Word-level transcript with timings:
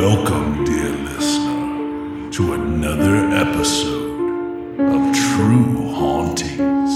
Welcome, 0.00 0.64
dear 0.64 0.90
listener, 0.90 2.30
to 2.30 2.52
another 2.52 3.16
episode 3.34 4.78
of 4.78 5.12
True 5.12 5.92
Hauntings 5.92 6.92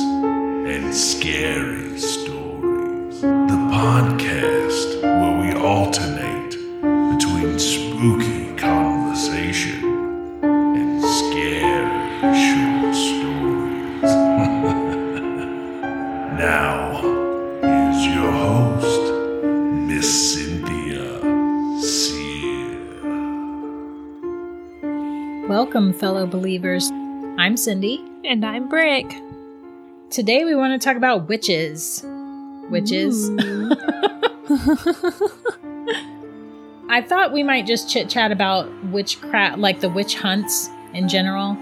and 0.70 0.94
Scary 0.94 1.98
fellow 26.12 26.26
believers. 26.26 26.90
I'm 27.38 27.56
Cindy. 27.56 28.04
And 28.22 28.44
I'm 28.44 28.68
Brick. 28.68 29.18
Today 30.10 30.44
we 30.44 30.54
want 30.54 30.78
to 30.78 30.86
talk 30.86 30.98
about 30.98 31.26
witches. 31.26 32.04
Witches. 32.68 33.30
I 36.90 37.00
thought 37.00 37.32
we 37.32 37.42
might 37.42 37.66
just 37.66 37.88
chit 37.88 38.10
chat 38.10 38.30
about 38.30 38.68
witchcraft, 38.88 39.56
like 39.56 39.80
the 39.80 39.88
witch 39.88 40.14
hunts 40.16 40.68
in 40.92 41.08
general. 41.08 41.56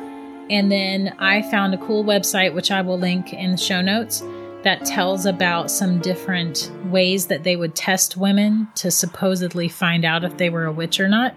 And 0.51 0.73
then 0.73 1.15
I 1.21 1.43
found 1.43 1.73
a 1.73 1.79
cool 1.79 2.03
website, 2.03 2.53
which 2.53 2.73
I 2.73 2.81
will 2.81 2.99
link 2.99 3.33
in 3.33 3.53
the 3.53 3.57
show 3.57 3.81
notes, 3.81 4.21
that 4.65 4.85
tells 4.85 5.27
about 5.27 5.71
some 5.71 6.01
different 6.01 6.73
ways 6.87 7.29
that 7.29 7.45
they 7.45 7.55
would 7.55 7.77
test 7.77 8.17
women 8.17 8.67
to 8.75 8.91
supposedly 8.91 9.69
find 9.69 10.05
out 10.05 10.25
if 10.25 10.39
they 10.39 10.51
were 10.51 10.65
a 10.65 10.73
witch 10.73 10.99
or 10.99 11.09
not. 11.09 11.37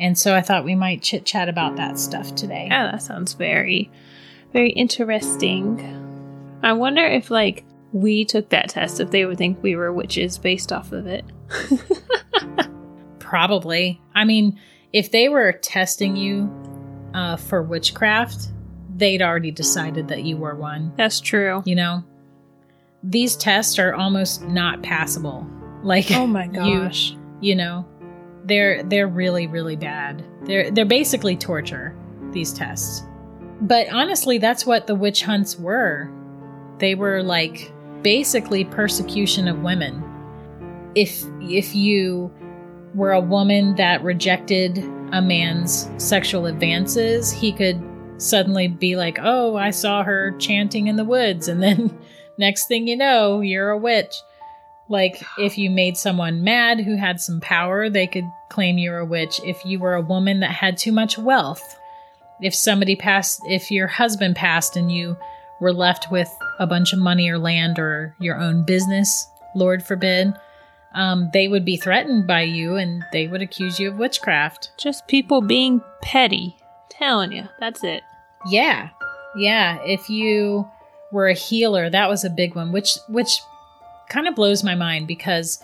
And 0.00 0.16
so 0.18 0.34
I 0.34 0.40
thought 0.40 0.64
we 0.64 0.74
might 0.74 1.02
chit 1.02 1.24
chat 1.26 1.48
about 1.48 1.76
that 1.76 1.98
stuff 1.98 2.34
today. 2.34 2.68
Oh, 2.72 2.90
that 2.90 3.02
sounds 3.02 3.34
very, 3.34 3.90
very 4.52 4.70
interesting. 4.70 5.78
I 6.62 6.72
wonder 6.72 7.04
if, 7.04 7.30
like, 7.30 7.64
we 7.92 8.24
took 8.24 8.48
that 8.48 8.70
test, 8.70 8.98
if 9.00 9.10
they 9.10 9.24
would 9.26 9.36
think 9.38 9.62
we 9.62 9.76
were 9.76 9.92
witches 9.92 10.38
based 10.38 10.72
off 10.72 10.92
of 10.92 11.06
it. 11.06 11.24
Probably. 13.18 14.00
I 14.14 14.24
mean, 14.24 14.58
if 14.92 15.10
they 15.10 15.28
were 15.28 15.52
testing 15.52 16.16
you 16.16 16.50
uh, 17.14 17.36
for 17.36 17.62
witchcraft, 17.62 18.48
they'd 18.96 19.22
already 19.22 19.50
decided 19.50 20.08
that 20.08 20.24
you 20.24 20.36
were 20.36 20.54
one. 20.54 20.92
That's 20.96 21.20
true. 21.20 21.62
You 21.64 21.74
know, 21.76 22.04
these 23.02 23.36
tests 23.36 23.78
are 23.78 23.94
almost 23.94 24.42
not 24.42 24.82
passable. 24.82 25.46
Like, 25.82 26.10
Oh 26.10 26.26
my 26.26 26.44
you- 26.52 26.80
gosh. 26.82 27.16
you 27.40 27.54
know, 27.54 27.86
they're 28.50 28.82
they're 28.82 29.08
really 29.08 29.46
really 29.46 29.76
bad. 29.76 30.24
They're 30.42 30.70
they're 30.70 30.84
basically 30.84 31.36
torture. 31.36 31.94
These 32.32 32.52
tests. 32.52 33.02
But 33.60 33.92
honestly, 33.92 34.38
that's 34.38 34.64
what 34.64 34.86
the 34.86 34.94
witch 34.94 35.22
hunts 35.22 35.58
were. 35.58 36.10
They 36.78 36.94
were 36.94 37.22
like 37.22 37.72
basically 38.02 38.64
persecution 38.64 39.48
of 39.48 39.62
women. 39.62 40.02
If 40.94 41.24
if 41.40 41.74
you 41.74 42.32
were 42.94 43.12
a 43.12 43.20
woman 43.20 43.74
that 43.76 44.02
rejected 44.02 44.78
a 45.12 45.20
man's 45.20 45.90
sexual 45.98 46.46
advances, 46.46 47.30
he 47.30 47.52
could 47.52 47.82
suddenly 48.18 48.68
be 48.68 48.96
like, 48.96 49.18
"Oh, 49.20 49.56
I 49.56 49.70
saw 49.70 50.02
her 50.02 50.32
chanting 50.38 50.86
in 50.86 50.96
the 50.96 51.04
woods," 51.04 51.48
and 51.48 51.62
then 51.62 51.96
next 52.38 52.66
thing 52.66 52.88
you 52.88 52.96
know, 52.96 53.40
you're 53.40 53.70
a 53.70 53.78
witch. 53.78 54.14
Like 54.90 55.22
if 55.38 55.56
you 55.56 55.70
made 55.70 55.96
someone 55.96 56.42
mad 56.42 56.80
who 56.80 56.96
had 56.96 57.20
some 57.20 57.40
power, 57.40 57.88
they 57.88 58.08
could 58.08 58.24
claim 58.48 58.76
you're 58.76 58.98
a 58.98 59.04
witch. 59.04 59.40
If 59.44 59.64
you 59.64 59.78
were 59.78 59.94
a 59.94 60.02
woman 60.02 60.40
that 60.40 60.50
had 60.50 60.76
too 60.76 60.90
much 60.90 61.16
wealth, 61.16 61.78
if 62.42 62.54
somebody 62.54 62.96
passed, 62.96 63.40
if 63.46 63.70
your 63.70 63.86
husband 63.86 64.34
passed 64.34 64.76
and 64.76 64.90
you 64.90 65.16
were 65.60 65.72
left 65.72 66.10
with 66.10 66.28
a 66.58 66.66
bunch 66.66 66.92
of 66.92 66.98
money 66.98 67.28
or 67.28 67.38
land 67.38 67.78
or 67.78 68.16
your 68.18 68.36
own 68.36 68.64
business, 68.64 69.28
Lord 69.54 69.80
forbid, 69.80 70.34
um, 70.92 71.30
they 71.32 71.46
would 71.46 71.64
be 71.64 71.76
threatened 71.76 72.26
by 72.26 72.42
you 72.42 72.74
and 72.74 73.04
they 73.12 73.28
would 73.28 73.42
accuse 73.42 73.78
you 73.78 73.90
of 73.90 73.96
witchcraft. 73.96 74.72
Just 74.76 75.06
people 75.06 75.40
being 75.40 75.80
petty. 76.02 76.56
Telling 76.88 77.30
you, 77.30 77.48
that's 77.60 77.84
it. 77.84 78.02
Yeah. 78.48 78.88
Yeah. 79.36 79.78
If 79.84 80.10
you 80.10 80.68
were 81.12 81.28
a 81.28 81.34
healer, 81.34 81.88
that 81.88 82.08
was 82.08 82.24
a 82.24 82.30
big 82.30 82.56
one, 82.56 82.72
which 82.72 82.98
which 83.08 83.40
kind 84.10 84.28
of 84.28 84.34
blows 84.34 84.62
my 84.62 84.74
mind 84.74 85.06
because 85.06 85.62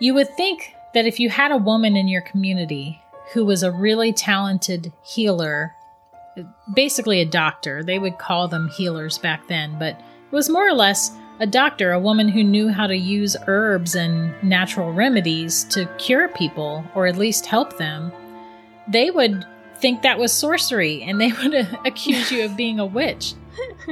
you 0.00 0.14
would 0.14 0.34
think 0.36 0.74
that 0.94 1.06
if 1.06 1.20
you 1.20 1.28
had 1.28 1.52
a 1.52 1.56
woman 1.56 1.96
in 1.96 2.08
your 2.08 2.22
community 2.22 3.02
who 3.32 3.44
was 3.44 3.62
a 3.62 3.70
really 3.70 4.12
talented 4.12 4.92
healer, 5.02 5.74
basically 6.74 7.20
a 7.20 7.26
doctor, 7.26 7.82
they 7.82 7.98
would 7.98 8.18
call 8.18 8.48
them 8.48 8.68
healers 8.68 9.18
back 9.18 9.46
then, 9.48 9.78
but 9.78 9.94
it 9.98 10.34
was 10.34 10.48
more 10.48 10.66
or 10.66 10.72
less 10.72 11.12
a 11.40 11.46
doctor, 11.46 11.92
a 11.92 12.00
woman 12.00 12.28
who 12.28 12.44
knew 12.44 12.68
how 12.68 12.86
to 12.86 12.96
use 12.96 13.36
herbs 13.46 13.94
and 13.94 14.32
natural 14.42 14.92
remedies 14.92 15.64
to 15.64 15.86
cure 15.98 16.28
people 16.28 16.84
or 16.94 17.06
at 17.06 17.18
least 17.18 17.46
help 17.46 17.78
them. 17.78 18.12
They 18.88 19.10
would 19.10 19.44
think 19.76 20.02
that 20.02 20.18
was 20.18 20.32
sorcery 20.32 21.02
and 21.02 21.20
they 21.20 21.32
would 21.42 21.54
accuse 21.84 22.30
you 22.30 22.44
of 22.44 22.56
being 22.56 22.78
a 22.78 22.86
witch. 22.86 23.34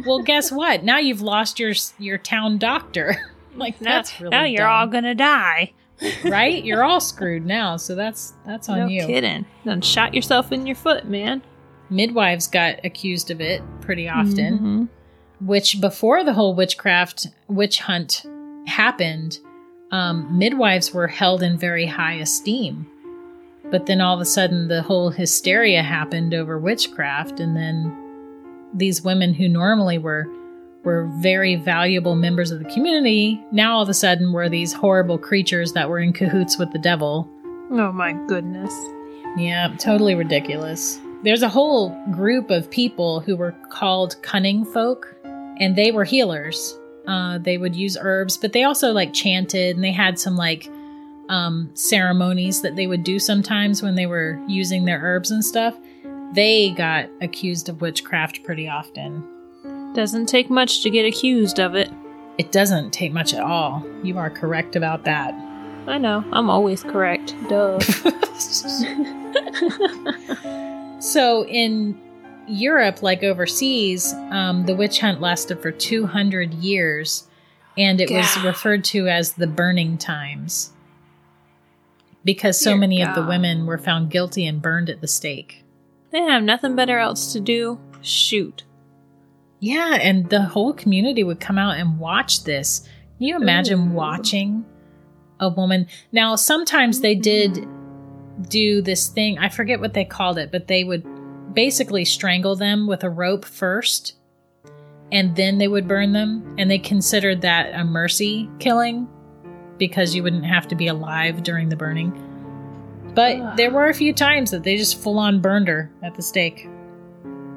Well, 0.06 0.22
guess 0.22 0.50
what? 0.50 0.84
Now 0.84 0.98
you've 0.98 1.20
lost 1.20 1.58
your 1.58 1.74
your 1.98 2.16
town 2.16 2.58
doctor. 2.58 3.34
like 3.54 3.80
Now, 3.80 3.96
that's 3.96 4.20
really 4.20 4.30
now 4.30 4.44
you're 4.44 4.68
all 4.68 4.86
gonna 4.86 5.14
die. 5.14 5.72
right. 6.24 6.64
You're 6.64 6.82
all 6.82 7.00
screwed 7.00 7.44
now. 7.44 7.76
So 7.76 7.94
that's 7.94 8.34
that's 8.46 8.68
on 8.68 8.78
no 8.78 8.86
you. 8.86 9.00
No 9.02 9.06
kidding. 9.06 9.46
Then 9.64 9.80
shot 9.80 10.14
yourself 10.14 10.50
in 10.52 10.66
your 10.66 10.76
foot, 10.76 11.06
man. 11.06 11.42
Midwives 11.90 12.46
got 12.46 12.84
accused 12.84 13.30
of 13.30 13.40
it 13.40 13.62
pretty 13.80 14.08
often. 14.08 14.58
Mhm. 14.58 14.88
Which 15.46 15.80
before 15.80 16.22
the 16.24 16.32
whole 16.32 16.54
witchcraft 16.54 17.26
witch 17.48 17.80
hunt 17.80 18.24
happened, 18.66 19.38
um, 19.90 20.38
midwives 20.38 20.92
were 20.94 21.08
held 21.08 21.42
in 21.42 21.58
very 21.58 21.86
high 21.86 22.14
esteem. 22.14 22.86
But 23.70 23.86
then 23.86 24.00
all 24.00 24.14
of 24.14 24.20
a 24.20 24.24
sudden, 24.24 24.68
the 24.68 24.82
whole 24.82 25.10
hysteria 25.10 25.82
happened 25.82 26.34
over 26.34 26.58
witchcraft, 26.58 27.40
and 27.40 27.56
then 27.56 27.96
these 28.74 29.02
women 29.02 29.34
who 29.34 29.48
normally 29.48 29.98
were 29.98 30.26
were 30.82 31.06
very 31.18 31.56
valuable 31.56 32.14
members 32.14 32.50
of 32.50 32.58
the 32.58 32.70
community 32.70 33.42
now 33.52 33.76
all 33.76 33.82
of 33.82 33.88
a 33.88 33.94
sudden 33.94 34.32
were 34.32 34.48
these 34.48 34.72
horrible 34.72 35.18
creatures 35.18 35.72
that 35.72 35.88
were 35.88 35.98
in 35.98 36.12
cahoots 36.12 36.58
with 36.58 36.72
the 36.72 36.78
devil. 36.78 37.28
Oh 37.70 37.92
my 37.92 38.12
goodness. 38.26 38.74
Yeah, 39.36 39.74
totally 39.78 40.14
ridiculous. 40.14 41.00
There's 41.22 41.42
a 41.42 41.48
whole 41.48 41.90
group 42.12 42.50
of 42.50 42.70
people 42.70 43.20
who 43.20 43.36
were 43.36 43.54
called 43.70 44.16
cunning 44.22 44.64
folk, 44.64 45.14
and 45.24 45.76
they 45.76 45.92
were 45.92 46.04
healers. 46.04 46.76
Uh, 47.06 47.38
they 47.38 47.58
would 47.58 47.76
use 47.76 47.96
herbs, 48.00 48.36
but 48.36 48.52
they 48.52 48.64
also 48.64 48.92
like 48.92 49.12
chanted, 49.12 49.76
and 49.76 49.84
they 49.84 49.92
had 49.92 50.18
some 50.18 50.36
like 50.36 50.68
um, 51.28 51.70
ceremonies 51.74 52.62
that 52.62 52.74
they 52.74 52.86
would 52.86 53.04
do 53.04 53.18
sometimes 53.18 53.82
when 53.82 53.94
they 53.94 54.06
were 54.06 54.40
using 54.48 54.84
their 54.84 55.00
herbs 55.00 55.30
and 55.30 55.44
stuff. 55.44 55.76
They 56.32 56.70
got 56.70 57.08
accused 57.20 57.68
of 57.68 57.80
witchcraft 57.80 58.42
pretty 58.42 58.68
often. 58.68 59.22
Doesn't 59.94 60.26
take 60.26 60.48
much 60.50 60.82
to 60.82 60.90
get 60.90 61.04
accused 61.04 61.58
of 61.58 61.74
it. 61.74 61.90
It 62.38 62.52
doesn't 62.52 62.92
take 62.92 63.12
much 63.12 63.34
at 63.34 63.42
all. 63.42 63.84
You 64.02 64.18
are 64.18 64.30
correct 64.30 64.76
about 64.76 65.04
that. 65.04 65.34
I 65.86 65.98
know. 65.98 66.24
I'm 66.32 66.48
always 66.48 66.82
correct. 66.82 67.34
Duh. 67.48 67.78
So 71.00 71.46
in 71.46 71.98
Europe, 72.46 73.02
like 73.02 73.22
overseas, 73.22 74.12
um, 74.30 74.66
the 74.66 74.74
witch 74.76 75.00
hunt 75.00 75.20
lasted 75.20 75.60
for 75.62 75.70
200 75.72 76.52
years, 76.54 77.26
and 77.78 78.00
it 78.02 78.10
was 78.10 78.44
referred 78.44 78.84
to 78.84 79.08
as 79.08 79.32
the 79.32 79.46
burning 79.46 79.96
times 79.96 80.72
because 82.22 82.60
so 82.60 82.72
Dear 82.72 82.78
many 82.80 83.02
of 83.02 83.14
the 83.14 83.24
women 83.24 83.64
were 83.64 83.78
found 83.78 84.10
guilty 84.10 84.46
and 84.46 84.60
burned 84.60 84.90
at 84.90 85.00
the 85.00 85.08
stake. 85.08 85.64
they 86.10 86.20
have 86.20 86.42
nothing 86.42 86.76
better 86.76 86.98
else 86.98 87.32
to 87.32 87.40
do. 87.40 87.80
Shoot. 88.02 88.64
Yeah, 89.60 89.98
and 90.00 90.28
the 90.30 90.42
whole 90.42 90.72
community 90.72 91.22
would 91.22 91.38
come 91.38 91.58
out 91.58 91.76
and 91.76 91.98
watch 91.98 92.44
this. 92.44 92.80
Can 93.18 93.26
you 93.26 93.36
imagine 93.36 93.78
Ooh. 93.78 93.92
watching 93.92 94.64
a 95.38 95.50
woman? 95.50 95.86
Now, 96.12 96.34
sometimes 96.36 97.00
they 97.00 97.14
did 97.14 97.68
do 98.48 98.80
this 98.80 99.08
thing. 99.08 99.38
I 99.38 99.50
forget 99.50 99.80
what 99.80 99.92
they 99.92 100.04
called 100.04 100.38
it, 100.38 100.50
but 100.50 100.66
they 100.66 100.82
would 100.82 101.06
basically 101.54 102.06
strangle 102.06 102.56
them 102.56 102.86
with 102.86 103.04
a 103.04 103.10
rope 103.10 103.44
first, 103.44 104.14
and 105.12 105.36
then 105.36 105.58
they 105.58 105.68
would 105.68 105.86
burn 105.86 106.12
them. 106.12 106.54
And 106.58 106.70
they 106.70 106.78
considered 106.78 107.42
that 107.42 107.74
a 107.78 107.84
mercy 107.84 108.48
killing 108.58 109.06
because 109.76 110.14
you 110.14 110.22
wouldn't 110.22 110.46
have 110.46 110.68
to 110.68 110.74
be 110.74 110.86
alive 110.86 111.42
during 111.42 111.68
the 111.68 111.76
burning. 111.76 112.12
But 113.14 113.40
Ugh. 113.40 113.56
there 113.56 113.70
were 113.70 113.88
a 113.88 113.94
few 113.94 114.14
times 114.14 114.50
that 114.52 114.62
they 114.62 114.76
just 114.76 115.02
full 115.02 115.18
on 115.18 115.40
burned 115.40 115.68
her 115.68 115.90
at 116.02 116.14
the 116.14 116.22
stake. 116.22 116.66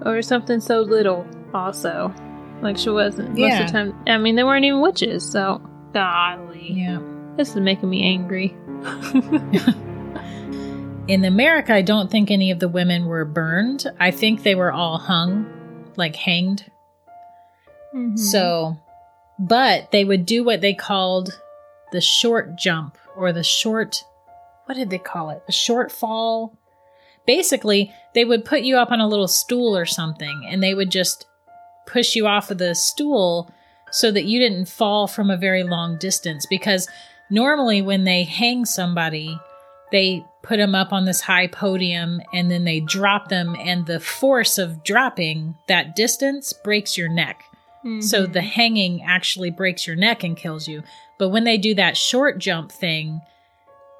Or 0.05 0.21
something 0.21 0.59
so 0.59 0.81
little, 0.81 1.25
also. 1.53 2.13
Like 2.61 2.77
she 2.77 2.89
wasn't. 2.89 3.29
Most 3.29 3.39
Yeah. 3.39 3.61
of 3.61 3.67
the 3.67 3.71
time. 3.73 4.03
I 4.07 4.17
mean, 4.17 4.35
they 4.35 4.43
weren't 4.43 4.65
even 4.65 4.81
witches, 4.81 5.29
so. 5.29 5.61
Golly. 5.93 6.71
Yeah. 6.71 6.99
This 7.37 7.49
is 7.49 7.57
making 7.57 7.89
me 7.89 8.03
angry. 8.03 8.55
In 11.07 11.25
America, 11.25 11.73
I 11.73 11.81
don't 11.81 12.09
think 12.09 12.31
any 12.31 12.49
of 12.51 12.59
the 12.59 12.69
women 12.69 13.05
were 13.05 13.25
burned. 13.25 13.85
I 13.99 14.11
think 14.11 14.43
they 14.43 14.55
were 14.55 14.71
all 14.71 14.97
hung, 14.97 15.45
like 15.97 16.15
hanged. 16.15 16.63
Mhm. 17.93 18.17
So, 18.17 18.77
but 19.37 19.91
they 19.91 20.05
would 20.05 20.25
do 20.25 20.45
what 20.45 20.61
they 20.61 20.73
called 20.73 21.37
the 21.91 21.99
short 21.99 22.55
jump 22.57 22.97
or 23.17 23.33
the 23.33 23.43
short, 23.43 24.05
what 24.65 24.75
did 24.75 24.89
they 24.89 24.97
call 24.97 25.29
it? 25.31 25.43
A 25.47 25.51
short 25.51 25.91
fall. 25.91 26.57
Basically, 27.27 27.91
they 28.15 28.23
would 28.23 28.45
put 28.45 28.61
you 28.61 28.77
up 28.77 28.89
on 28.91 29.01
a 29.01 29.07
little 29.07 29.27
stool 29.27 29.75
or 29.77 29.85
something 29.85 30.47
and 30.49 30.63
they 30.63 30.73
would 30.73 30.89
just 30.89 31.25
push 31.85 32.15
you 32.15 32.27
off 32.27 32.51
of 32.51 32.57
the 32.57 32.75
stool 32.75 33.51
so 33.91 34.11
that 34.11 34.25
you 34.25 34.39
didn't 34.39 34.67
fall 34.67 35.07
from 35.07 35.29
a 35.29 35.37
very 35.37 35.63
long 35.63 35.97
distance. 35.97 36.45
Because 36.45 36.87
normally, 37.29 37.81
when 37.81 38.03
they 38.03 38.23
hang 38.23 38.65
somebody, 38.65 39.37
they 39.91 40.25
put 40.41 40.57
them 40.57 40.73
up 40.75 40.91
on 40.91 41.05
this 41.05 41.21
high 41.21 41.47
podium 41.47 42.19
and 42.33 42.49
then 42.49 42.63
they 42.65 42.79
drop 42.79 43.29
them, 43.29 43.55
and 43.59 43.85
the 43.85 43.99
force 43.99 44.57
of 44.57 44.83
dropping 44.83 45.55
that 45.67 45.95
distance 45.95 46.51
breaks 46.53 46.97
your 46.97 47.09
neck. 47.09 47.43
So 47.99 48.25
Mhm. 48.25 48.33
the 48.33 48.41
hanging 48.41 49.03
actually 49.03 49.51
breaks 49.51 49.85
your 49.85 49.97
neck 49.97 50.23
and 50.23 50.37
kills 50.37 50.69
you. 50.69 50.83
But 51.19 51.29
when 51.29 51.43
they 51.43 51.57
do 51.57 51.75
that 51.75 51.97
short 51.97 52.39
jump 52.39 52.71
thing, 52.71 53.19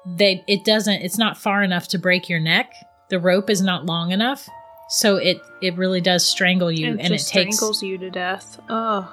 they 0.06 0.42
it 0.46 0.64
doesn't 0.64 1.02
it's 1.02 1.18
not 1.18 1.36
far 1.36 1.62
enough 1.62 1.88
to 1.88 1.98
break 1.98 2.28
your 2.30 2.40
neck. 2.40 2.72
The 3.10 3.18
rope 3.18 3.50
is 3.50 3.60
not 3.60 3.84
long 3.84 4.10
enough. 4.10 4.48
So 4.88 5.16
it 5.16 5.40
it 5.60 5.76
really 5.76 6.00
does 6.00 6.24
strangle 6.24 6.70
you 6.70 6.88
it 6.88 7.00
and 7.00 7.00
it 7.00 7.08
takes 7.08 7.26
strangles 7.26 7.82
you 7.82 7.98
to 7.98 8.10
death. 8.10 8.60
Oh, 8.68 9.12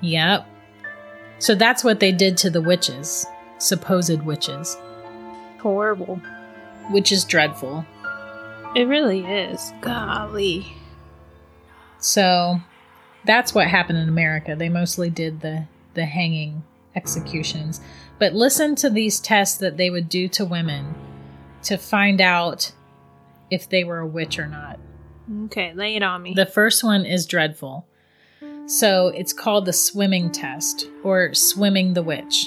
Yep. 0.00 0.46
So 1.38 1.54
that's 1.54 1.84
what 1.84 2.00
they 2.00 2.12
did 2.12 2.36
to 2.38 2.50
the 2.50 2.60
witches, 2.60 3.26
supposed 3.58 4.22
witches, 4.22 4.76
horrible. 5.58 6.20
which 6.90 7.12
is 7.12 7.24
dreadful. 7.24 7.84
It 8.74 8.84
really 8.84 9.24
is. 9.24 9.72
Golly. 9.80 10.72
So 11.98 12.60
that's 13.24 13.54
what 13.54 13.66
happened 13.68 13.98
in 13.98 14.08
America. 14.08 14.54
They 14.56 14.68
mostly 14.68 15.10
did 15.10 15.40
the 15.40 15.66
the 15.94 16.04
hanging 16.06 16.62
executions. 16.94 17.80
But 18.18 18.34
listen 18.34 18.74
to 18.76 18.90
these 18.90 19.18
tests 19.20 19.56
that 19.58 19.76
they 19.76 19.90
would 19.90 20.08
do 20.08 20.28
to 20.28 20.44
women 20.44 20.94
to 21.62 21.76
find 21.76 22.20
out 22.20 22.72
if 23.50 23.68
they 23.68 23.84
were 23.84 23.98
a 23.98 24.06
witch 24.06 24.38
or 24.38 24.46
not. 24.46 24.78
Okay, 25.46 25.72
lay 25.74 25.96
it 25.96 26.02
on 26.02 26.22
me. 26.22 26.34
The 26.34 26.46
first 26.46 26.82
one 26.82 27.04
is 27.04 27.26
dreadful. 27.26 27.86
So 28.66 29.08
it's 29.08 29.32
called 29.32 29.66
the 29.66 29.72
swimming 29.72 30.30
test 30.30 30.88
or 31.02 31.34
swimming 31.34 31.94
the 31.94 32.02
witch. 32.02 32.46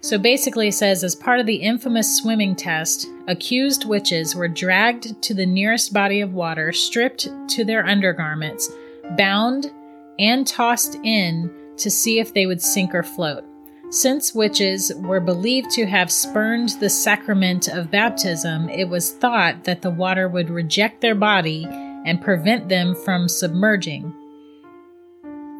So 0.00 0.18
basically, 0.18 0.68
it 0.68 0.74
says 0.74 1.04
as 1.04 1.14
part 1.14 1.38
of 1.38 1.46
the 1.46 1.56
infamous 1.56 2.18
swimming 2.18 2.56
test, 2.56 3.06
accused 3.28 3.84
witches 3.84 4.34
were 4.34 4.48
dragged 4.48 5.22
to 5.22 5.32
the 5.32 5.46
nearest 5.46 5.92
body 5.92 6.20
of 6.20 6.34
water, 6.34 6.72
stripped 6.72 7.28
to 7.50 7.64
their 7.64 7.86
undergarments, 7.86 8.70
bound, 9.16 9.70
and 10.18 10.46
tossed 10.46 10.96
in 11.04 11.50
to 11.76 11.90
see 11.90 12.18
if 12.18 12.34
they 12.34 12.46
would 12.46 12.60
sink 12.60 12.94
or 12.94 13.02
float. 13.02 13.44
Since 13.92 14.34
witches 14.34 14.90
were 14.96 15.20
believed 15.20 15.70
to 15.72 15.84
have 15.84 16.10
spurned 16.10 16.70
the 16.80 16.88
sacrament 16.88 17.68
of 17.68 17.90
baptism, 17.90 18.70
it 18.70 18.88
was 18.88 19.12
thought 19.12 19.64
that 19.64 19.82
the 19.82 19.90
water 19.90 20.30
would 20.30 20.48
reject 20.48 21.02
their 21.02 21.14
body 21.14 21.66
and 21.70 22.22
prevent 22.22 22.70
them 22.70 22.94
from 22.94 23.28
submerging. 23.28 24.10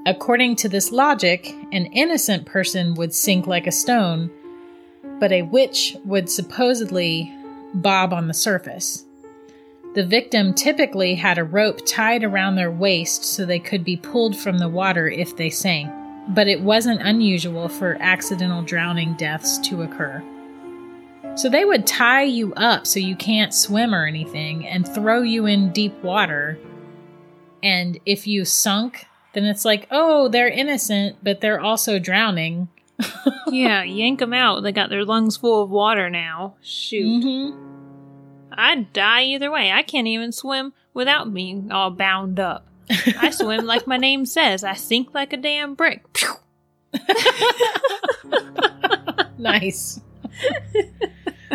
According 0.06 0.56
to 0.56 0.70
this 0.70 0.90
logic, 0.90 1.54
an 1.72 1.84
innocent 1.92 2.46
person 2.46 2.94
would 2.94 3.12
sink 3.12 3.46
like 3.46 3.66
a 3.66 3.70
stone, 3.70 4.30
but 5.20 5.30
a 5.30 5.42
witch 5.42 5.98
would 6.06 6.30
supposedly 6.30 7.30
bob 7.74 8.14
on 8.14 8.28
the 8.28 8.34
surface. 8.34 9.04
The 9.94 10.06
victim 10.06 10.54
typically 10.54 11.16
had 11.16 11.36
a 11.36 11.44
rope 11.44 11.84
tied 11.84 12.24
around 12.24 12.54
their 12.54 12.70
waist 12.70 13.26
so 13.26 13.44
they 13.44 13.58
could 13.58 13.84
be 13.84 13.98
pulled 13.98 14.38
from 14.38 14.56
the 14.56 14.70
water 14.70 15.06
if 15.06 15.36
they 15.36 15.50
sank, 15.50 15.92
but 16.28 16.48
it 16.48 16.60
wasn't 16.60 17.02
unusual 17.02 17.68
for 17.68 17.96
accidental 18.00 18.62
drowning 18.62 19.14
deaths 19.14 19.58
to 19.58 19.82
occur. 19.82 20.22
So 21.34 21.48
they 21.48 21.64
would 21.64 21.86
tie 21.86 22.24
you 22.24 22.52
up 22.54 22.86
so 22.86 23.00
you 23.00 23.16
can't 23.16 23.54
swim 23.54 23.94
or 23.94 24.04
anything 24.04 24.66
and 24.66 24.86
throw 24.86 25.22
you 25.22 25.46
in 25.46 25.72
deep 25.72 25.94
water. 26.02 26.58
And 27.62 27.98
if 28.04 28.26
you 28.26 28.44
sunk, 28.44 29.06
then 29.32 29.44
it's 29.44 29.64
like, 29.64 29.86
oh, 29.90 30.28
they're 30.28 30.48
innocent, 30.48 31.16
but 31.22 31.40
they're 31.40 31.60
also 31.60 31.98
drowning. 31.98 32.68
yeah, 33.48 33.82
yank 33.82 34.18
them 34.18 34.34
out. 34.34 34.62
They 34.62 34.72
got 34.72 34.90
their 34.90 35.04
lungs 35.04 35.36
full 35.36 35.62
of 35.62 35.70
water 35.70 36.10
now. 36.10 36.54
Shoot. 36.60 37.24
Mm-hmm. 37.24 38.52
I'd 38.52 38.92
die 38.92 39.22
either 39.24 39.50
way. 39.50 39.72
I 39.72 39.82
can't 39.82 40.06
even 40.06 40.32
swim 40.32 40.74
without 40.92 41.32
being 41.32 41.72
all 41.72 41.90
bound 41.90 42.38
up. 42.38 42.66
I 42.90 43.30
swim 43.30 43.64
like 43.66 43.86
my 43.86 43.96
name 43.96 44.26
says. 44.26 44.64
I 44.64 44.74
sink 44.74 45.14
like 45.14 45.32
a 45.32 45.36
damn 45.36 45.74
brick. 45.74 46.04
Nice. 49.38 50.00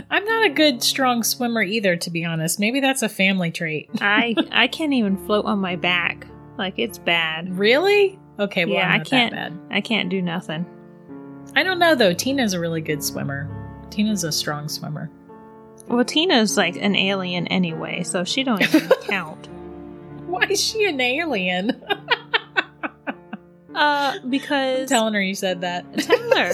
I'm 0.09 0.25
not 0.25 0.45
a 0.45 0.50
good, 0.50 0.83
strong 0.83 1.24
swimmer 1.24 1.62
either, 1.62 1.95
to 1.95 2.09
be 2.09 2.25
honest. 2.25 2.59
Maybe 2.59 2.79
that's 2.81 3.01
a 3.01 3.09
family 3.09 3.50
trait. 3.51 3.89
I 4.01 4.35
I 4.51 4.68
can't 4.68 4.94
even 4.94 5.18
float 5.25 5.45
on 5.45 5.59
my 5.59 5.75
back. 5.77 6.27
Like 6.57 6.77
it's 6.77 6.97
bad. 6.97 7.57
Really? 7.57 8.19
Okay, 8.39 8.65
well, 8.65 8.75
Yeah, 8.75 8.89
I'm 8.89 9.01
I 9.01 9.03
can't-. 9.03 9.59
I 9.71 9.81
can't 9.81 10.09
do 10.09 10.21
nothing. 10.21 10.65
I 11.56 11.63
don't 11.63 11.80
know 11.80 11.95
though. 11.95 12.13
Tina's 12.13 12.53
a 12.53 12.59
really 12.59 12.81
good 12.81 13.03
swimmer. 13.03 13.50
Tina's 13.89 14.23
a 14.23 14.31
strong 14.31 14.68
swimmer. 14.68 15.09
Well, 15.88 16.03
Tina's 16.03 16.57
like 16.57 16.75
an 16.75 16.95
alien 16.95 17.47
anyway, 17.47 18.03
so 18.03 18.25
she 18.25 18.44
don't 18.44 18.62
even 18.62 18.89
count. 19.03 19.47
Why 20.31 20.45
is 20.50 20.63
she 20.63 20.88
an 20.88 21.00
alien? 21.01 21.83
Uh, 23.75 24.18
because 24.27 24.89
telling 24.89 25.13
her 25.13 25.21
you 25.21 25.35
said 25.35 25.62
that. 25.62 25.85
tell 26.00 26.35
her. 26.35 26.51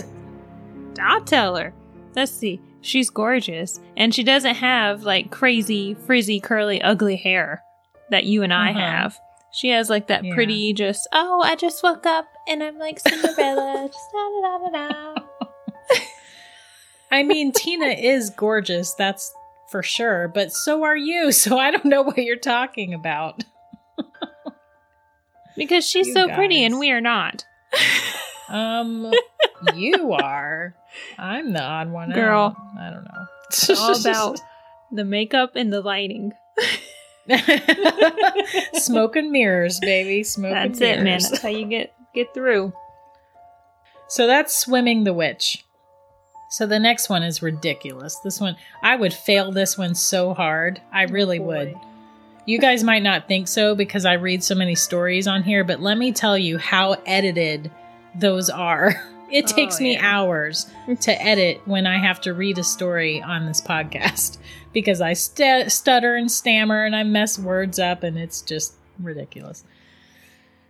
I'll 1.01 1.23
tell 1.23 1.55
her. 1.55 1.73
Let's 2.17 2.33
see. 2.33 2.59
She's 2.81 3.09
gorgeous, 3.09 3.79
and 3.95 4.13
she 4.13 4.23
doesn't 4.23 4.55
have 4.55 5.03
like 5.03 5.31
crazy, 5.31 5.93
frizzy, 5.93 6.41
curly, 6.41 6.81
ugly 6.81 7.15
hair 7.15 7.63
that 8.09 8.25
you 8.25 8.43
and 8.43 8.53
I 8.53 8.71
Uh-huh. 8.71 8.79
have. 8.81 9.19
She 9.53 9.69
has 9.69 9.89
like 9.89 10.07
that 10.07 10.25
Yeah. 10.25 10.33
pretty, 10.33 10.73
just 10.73 11.07
oh, 11.13 11.39
I 11.41 11.55
just 11.55 11.81
woke 11.81 12.05
up 12.05 12.25
and 12.45 12.61
I'm 12.61 12.77
like 12.77 12.99
Cinderella. 12.99 13.87
just 13.89 14.11
da 14.11 14.57
da 14.57 14.69
da. 14.69 15.21
I 17.09 17.23
mean, 17.23 17.53
Tina 17.53 17.85
is 17.87 18.31
gorgeous, 18.31 18.93
that's 18.95 19.33
for 19.69 19.81
sure, 19.81 20.27
but 20.27 20.51
so 20.51 20.83
are 20.83 20.97
you, 20.97 21.31
so 21.31 21.57
I 21.57 21.71
don't 21.71 21.85
know 21.85 22.01
what 22.01 22.17
you're 22.17 22.35
talking 22.35 22.93
about. 22.93 23.45
Because 25.55 25.87
she's 25.87 26.07
You 26.07 26.13
so 26.13 26.29
pretty 26.29 26.63
and 26.63 26.79
we 26.79 26.91
are 26.91 27.01
not. 27.01 27.45
Um, 28.49 29.11
you 29.73 30.13
are. 30.13 30.75
I'm 31.17 31.53
the 31.53 31.61
odd 31.61 31.91
one 31.91 32.11
out. 32.11 32.15
Girl. 32.15 32.57
I 32.79 32.89
don't 32.91 33.03
know. 33.03 33.25
It's 33.47 33.69
all 33.69 33.99
about 33.99 34.39
the 34.91 35.05
makeup 35.05 35.55
and 35.55 35.71
the 35.71 35.81
lighting. 35.81 36.33
smoke 38.73 39.15
and 39.15 39.31
mirrors, 39.31 39.79
baby. 39.79 40.23
Smoke 40.23 40.53
That's 40.53 40.81
and 40.81 40.99
it, 40.99 41.03
man. 41.03 41.19
That's 41.21 41.41
how 41.41 41.49
you 41.49 41.65
get 41.65 41.93
get 42.13 42.33
through. 42.33 42.73
So 44.07 44.27
that's 44.27 44.55
swimming 44.55 45.03
the 45.03 45.13
witch. 45.13 45.63
So 46.49 46.65
the 46.65 46.79
next 46.79 47.09
one 47.09 47.23
is 47.23 47.41
ridiculous. 47.41 48.19
This 48.23 48.39
one, 48.39 48.55
I 48.81 48.95
would 48.95 49.13
fail 49.13 49.51
this 49.51 49.77
one 49.77 49.95
so 49.95 50.33
hard. 50.33 50.81
I 50.91 51.03
really 51.03 51.39
boy. 51.39 51.45
would. 51.45 51.75
You 52.45 52.59
guys 52.59 52.83
might 52.83 53.03
not 53.03 53.27
think 53.27 53.47
so 53.47 53.73
because 53.73 54.05
I 54.05 54.13
read 54.13 54.43
so 54.43 54.53
many 54.55 54.75
stories 54.75 55.27
on 55.27 55.43
here, 55.43 55.63
but 55.63 55.79
let 55.79 55.97
me 55.97 56.11
tell 56.11 56.37
you 56.37 56.57
how 56.57 56.93
edited 57.05 57.71
those 58.15 58.49
are. 58.49 58.95
It 59.31 59.45
Oh, 59.51 59.55
takes 59.55 59.79
me 59.79 59.97
hours 59.97 60.67
to 61.01 61.19
edit 61.19 61.59
when 61.65 61.87
I 61.87 61.97
have 61.97 62.21
to 62.21 62.35
read 62.35 62.59
a 62.59 62.63
story 62.63 63.19
on 63.19 63.47
this 63.47 63.61
podcast 63.61 64.37
because 64.73 65.01
I 65.01 65.13
st- 65.13 65.71
stutter 65.71 66.15
and 66.15 66.31
stammer 66.31 66.85
and 66.85 66.95
I 66.95 67.01
mess 67.01 67.39
words 67.39 67.79
up 67.79 68.03
and 68.03 68.15
it's 68.15 68.43
just 68.43 68.75
ridiculous. 68.99 69.63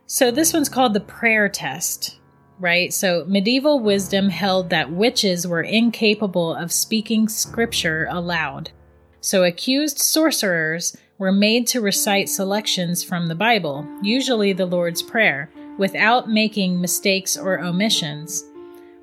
So 0.07 0.31
this 0.31 0.53
one's 0.53 0.69
called 0.69 0.93
the 0.93 1.01
prayer 1.01 1.49
test, 1.49 2.19
right? 2.57 2.93
So 2.93 3.25
medieval 3.27 3.81
wisdom 3.81 4.29
held 4.29 4.69
that 4.69 4.93
witches 4.93 5.45
were 5.45 5.63
incapable 5.63 6.55
of 6.55 6.71
speaking 6.71 7.27
scripture 7.27 8.07
aloud. 8.09 8.71
So 9.19 9.43
accused 9.43 9.99
sorcerers 9.99 10.95
were 11.17 11.31
made 11.31 11.67
to 11.67 11.81
recite 11.81 12.29
selections 12.29 13.03
from 13.03 13.27
the 13.27 13.35
Bible, 13.35 13.87
usually 14.01 14.53
the 14.53 14.65
Lord's 14.65 15.01
Prayer, 15.01 15.49
without 15.77 16.29
making 16.29 16.79
mistakes 16.79 17.37
or 17.37 17.59
omissions. 17.59 18.43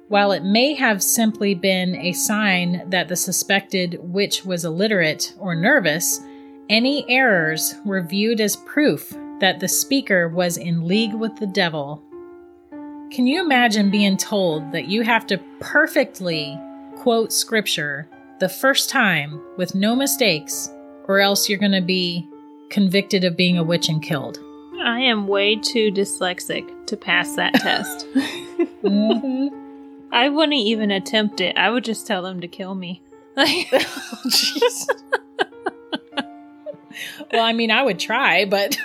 While 0.09 0.33
it 0.33 0.43
may 0.43 0.75
have 0.75 1.03
simply 1.03 1.55
been 1.55 1.95
a 1.95 2.13
sign 2.13 2.89
that 2.91 3.09
the 3.09 3.17
suspected 3.17 3.99
witch 4.03 4.45
was 4.45 4.65
illiterate 4.65 5.35
or 5.39 5.55
nervous, 5.55 6.21
any 6.69 7.09
errors 7.09 7.75
were 7.85 8.03
viewed 8.03 8.41
as 8.41 8.57
proof 8.57 9.17
that 9.41 9.61
the 9.61 9.69
speaker 9.69 10.29
was 10.29 10.57
in 10.57 10.87
league 10.87 11.15
with 11.15 11.37
the 11.37 11.47
devil. 11.47 12.03
Can 13.13 13.27
you 13.27 13.41
imagine 13.41 13.91
being 13.91 14.17
told 14.17 14.71
that 14.73 14.87
you 14.87 15.03
have 15.03 15.27
to 15.29 15.39
perfectly 15.61 16.59
quote 16.97 17.33
scripture 17.33 18.09
the 18.41 18.49
first 18.49 18.91
time 18.91 19.41
with 19.57 19.75
no 19.75 19.97
mistakes, 19.97 20.71
or 21.11 21.19
else 21.19 21.49
you're 21.49 21.59
going 21.59 21.73
to 21.73 21.81
be 21.81 22.25
convicted 22.71 23.25
of 23.25 23.37
being 23.37 23.59
a 23.59 23.65
witch 23.65 23.89
and 23.89 24.01
killed. 24.01 24.39
I 24.81 25.01
am 25.01 25.27
way 25.27 25.57
too 25.57 25.91
dyslexic 25.91 26.87
to 26.87 26.97
pass 26.97 27.35
that 27.35 27.55
test. 27.55 28.07
hmm 28.83 29.49
I 30.13 30.29
wouldn't 30.29 30.55
even 30.55 30.91
attempt 30.93 31.41
it. 31.41 31.57
I 31.57 31.69
would 31.71 31.85
just 31.85 32.07
tell 32.07 32.23
them 32.23 32.41
to 32.41 32.49
kill 32.49 32.75
me. 32.77 33.03
Like, 33.37 33.49
Jeez. 34.27 34.87
well, 37.33 37.45
I 37.45 37.53
mean, 37.53 37.71
I 37.71 37.83
would 37.83 37.99
try, 37.99 38.45
but 38.45 38.77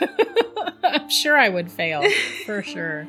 I'm 0.83 1.09
sure 1.09 1.37
I 1.37 1.49
would 1.49 1.71
fail 1.71 2.03
for 2.45 2.61
sure. 2.63 3.07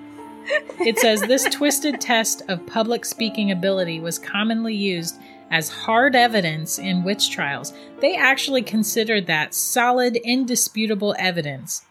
It 0.80 0.99
says 0.99 1.23
this 1.23 1.44
twisted 1.44 2.00
test 2.00 2.42
of 2.49 2.66
public 2.66 3.04
speaking 3.04 3.50
ability 3.50 3.99
was 4.00 4.18
commonly 4.18 4.75
used 4.75 5.18
as 5.50 5.69
hard 5.69 6.17
evidence 6.17 6.79
in 6.79 7.05
witch 7.05 7.31
trials. 7.31 7.73
They 8.00 8.17
actually 8.17 8.62
considered 8.62 9.26
that 9.26 9.55
solid, 9.55 10.17
indisputable 10.17 11.15
evidence. 11.19 11.85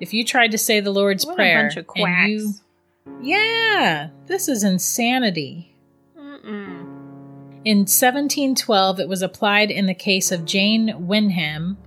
If 0.00 0.12
you 0.12 0.24
tried 0.24 0.50
to 0.50 0.58
say 0.58 0.80
the 0.80 0.90
Lord's 0.90 1.24
what 1.24 1.36
Prayer 1.36 1.60
a 1.60 1.62
bunch 1.64 1.76
of 1.76 1.86
quacks. 1.86 2.30
and 2.30 2.30
you, 2.30 2.54
yeah, 3.22 4.08
this 4.26 4.48
is 4.48 4.64
insanity. 4.64 5.74
Mm-mm. 6.18 6.84
In 7.64 7.78
1712, 7.78 9.00
it 9.00 9.08
was 9.08 9.22
applied 9.22 9.70
in 9.70 9.86
the 9.86 9.94
case 9.94 10.30
of 10.30 10.44
Jane 10.44 11.06
Wenham, 11.06 11.78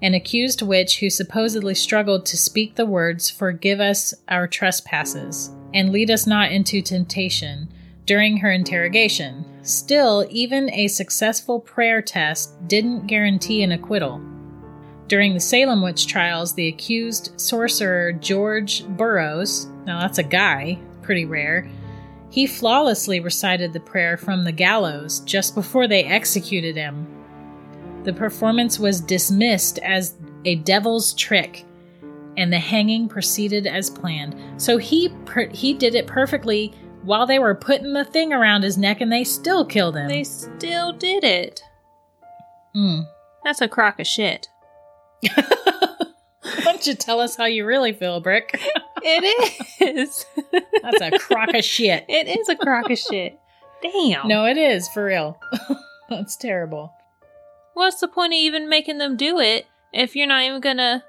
an 0.00 0.14
accused 0.14 0.62
witch 0.62 1.00
who 1.00 1.10
supposedly 1.10 1.74
struggled 1.74 2.24
to 2.26 2.38
speak 2.38 2.76
the 2.76 2.86
words, 2.86 3.28
Forgive 3.28 3.80
us 3.80 4.14
our 4.28 4.46
trespasses, 4.46 5.50
and 5.74 5.92
lead 5.92 6.10
us 6.10 6.26
not 6.26 6.52
into 6.52 6.80
temptation, 6.80 7.68
during 8.06 8.36
her 8.38 8.50
interrogation. 8.50 9.44
Still, 9.62 10.26
even 10.30 10.72
a 10.72 10.88
successful 10.88 11.60
prayer 11.60 12.00
test 12.02 12.66
didn't 12.66 13.06
guarantee 13.06 13.62
an 13.62 13.72
acquittal. 13.72 14.20
During 15.06 15.34
the 15.34 15.40
Salem 15.40 15.82
witch 15.82 16.06
trials, 16.06 16.54
the 16.54 16.68
accused 16.68 17.38
sorcerer 17.38 18.12
George 18.12 18.86
Burroughs, 18.86 19.66
now 19.84 20.00
that's 20.00 20.18
a 20.18 20.22
guy, 20.22 20.78
pretty 21.02 21.24
rare, 21.24 21.68
he 22.30 22.46
flawlessly 22.46 23.18
recited 23.18 23.72
the 23.72 23.80
prayer 23.80 24.16
from 24.16 24.44
the 24.44 24.52
gallows 24.52 25.20
just 25.20 25.54
before 25.54 25.88
they 25.88 26.04
executed 26.04 26.76
him. 26.76 27.06
The 28.04 28.12
performance 28.12 28.78
was 28.78 29.00
dismissed 29.00 29.78
as 29.80 30.14
a 30.44 30.54
devil's 30.56 31.12
trick, 31.14 31.64
and 32.36 32.52
the 32.52 32.58
hanging 32.58 33.08
proceeded 33.08 33.66
as 33.66 33.90
planned. 33.90 34.36
So 34.56 34.78
he 34.78 35.10
per- 35.26 35.48
he 35.48 35.74
did 35.74 35.94
it 35.94 36.06
perfectly 36.06 36.72
while 37.04 37.26
they 37.26 37.38
were 37.38 37.54
putting 37.54 37.92
the 37.92 38.04
thing 38.04 38.32
around 38.32 38.62
his 38.62 38.76
neck, 38.78 39.00
and 39.00 39.10
they 39.12 39.24
still 39.24 39.64
killed 39.64 39.96
him. 39.96 40.08
They 40.08 40.24
still 40.24 40.92
did 40.92 41.24
it. 41.24 41.62
Mm. 42.76 43.06
That's 43.44 43.60
a 43.60 43.68
crock 43.68 43.98
of 44.00 44.06
shit. 44.06 44.48
Why 45.34 46.62
don't 46.64 46.86
you 46.86 46.94
tell 46.94 47.20
us 47.20 47.36
how 47.36 47.44
you 47.46 47.64
really 47.66 47.92
feel, 47.92 48.20
Brick? 48.20 48.58
It 49.02 49.64
is. 49.80 50.26
That's 50.82 51.00
a 51.00 51.18
crock 51.18 51.54
of 51.54 51.64
shit. 51.64 52.04
it 52.08 52.28
is 52.28 52.48
a 52.48 52.56
crock 52.56 52.90
of 52.90 52.98
shit. 52.98 53.38
Damn. 53.82 54.28
No, 54.28 54.44
it 54.46 54.56
is 54.58 54.88
for 54.88 55.04
real. 55.04 55.38
That's 56.10 56.36
terrible. 56.36 56.92
What's 57.74 58.00
the 58.00 58.08
point 58.08 58.32
of 58.32 58.36
even 58.38 58.68
making 58.68 58.98
them 58.98 59.16
do 59.16 59.38
it 59.38 59.66
if 59.92 60.14
you're 60.16 60.26
not 60.26 60.42
even 60.42 60.60
gonna, 60.60 61.04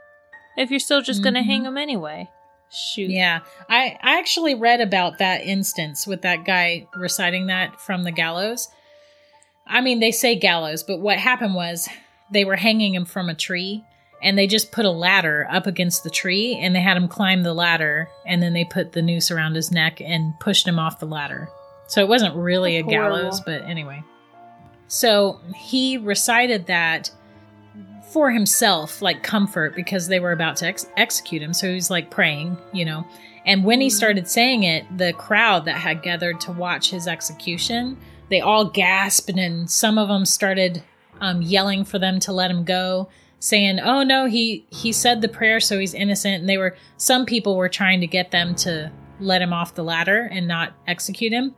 if 0.57 0.69
you're 0.71 0.79
still 0.79 1.01
just 1.01 1.23
gonna 1.23 1.41
Mhm. 1.41 1.45
hang 1.45 1.63
them 1.63 1.77
anyway? 1.77 2.29
Shoot. 2.71 3.09
Yeah, 3.09 3.41
I 3.69 3.97
I 4.01 4.17
actually 4.19 4.55
read 4.55 4.79
about 4.79 5.17
that 5.17 5.41
instance 5.41 6.07
with 6.07 6.21
that 6.21 6.45
guy 6.45 6.87
reciting 6.95 7.47
that 7.47 7.81
from 7.81 8.03
the 8.03 8.11
gallows. 8.11 8.69
I 9.67 9.81
mean, 9.81 9.99
they 9.99 10.11
say 10.11 10.35
gallows, 10.35 10.83
but 10.83 10.99
what 10.99 11.17
happened 11.17 11.53
was 11.53 11.89
they 12.31 12.45
were 12.45 12.55
hanging 12.55 12.95
him 12.95 13.05
from 13.05 13.29
a 13.29 13.35
tree 13.35 13.83
and 14.23 14.37
they 14.37 14.47
just 14.47 14.71
put 14.71 14.85
a 14.85 14.91
ladder 14.91 15.47
up 15.51 15.67
against 15.67 16.03
the 16.03 16.09
tree 16.09 16.57
and 16.61 16.75
they 16.75 16.81
had 16.81 16.97
him 16.97 17.07
climb 17.07 17.43
the 17.43 17.53
ladder 17.53 18.07
and 18.25 18.41
then 18.41 18.53
they 18.53 18.65
put 18.65 18.93
the 18.93 19.01
noose 19.01 19.31
around 19.31 19.55
his 19.55 19.71
neck 19.71 19.99
and 20.01 20.39
pushed 20.39 20.67
him 20.67 20.79
off 20.79 20.99
the 20.99 21.05
ladder. 21.05 21.49
So 21.87 22.01
it 22.01 22.07
wasn't 22.07 22.35
really 22.35 22.77
That's 22.77 22.87
a 22.87 22.95
gallows, 22.95 23.41
but 23.41 23.63
anyway. 23.63 24.03
So 24.87 25.39
he 25.55 25.97
recited 25.97 26.67
that 26.67 27.11
for 28.11 28.31
himself, 28.31 29.01
like 29.01 29.23
comfort, 29.23 29.75
because 29.75 30.07
they 30.07 30.19
were 30.19 30.31
about 30.31 30.57
to 30.57 30.65
ex- 30.67 30.87
execute 30.97 31.41
him. 31.41 31.53
So 31.53 31.67
he 31.69 31.75
was 31.75 31.89
like 31.89 32.09
praying, 32.09 32.57
you 32.73 32.83
know. 32.85 33.05
And 33.45 33.63
when 33.63 33.81
he 33.81 33.87
Mhm. 33.87 33.91
started 33.91 34.27
saying 34.27 34.63
it, 34.63 34.85
the 34.97 35.13
crowd 35.13 35.65
that 35.65 35.77
had 35.77 36.03
gathered 36.03 36.39
to 36.41 36.51
watch 36.51 36.91
his 36.91 37.07
execution, 37.07 37.97
they 38.29 38.41
all 38.41 38.65
gasped, 38.65 39.29
and 39.29 39.69
some 39.69 39.97
of 39.97 40.07
them 40.09 40.25
started 40.25 40.83
um, 41.19 41.41
yelling 41.43 41.83
for 41.83 41.99
them 41.99 42.19
to 42.19 42.31
let 42.33 42.49
him 42.49 42.63
go, 42.63 43.07
saying, 43.37 43.79
"Oh 43.79 44.01
no, 44.01 44.25
he 44.25 44.65
he 44.71 44.91
said 44.91 45.21
the 45.21 45.29
prayer, 45.29 45.59
so 45.59 45.77
he's 45.77 45.93
innocent." 45.93 46.39
And 46.41 46.49
they 46.49 46.57
were 46.57 46.75
some 46.97 47.25
people 47.27 47.55
were 47.55 47.69
trying 47.69 48.01
to 48.01 48.07
get 48.07 48.31
them 48.31 48.55
to 48.55 48.91
let 49.19 49.39
him 49.41 49.53
off 49.53 49.75
the 49.75 49.83
ladder 49.83 50.27
and 50.31 50.47
not 50.47 50.73
execute 50.87 51.31
him. 51.31 51.53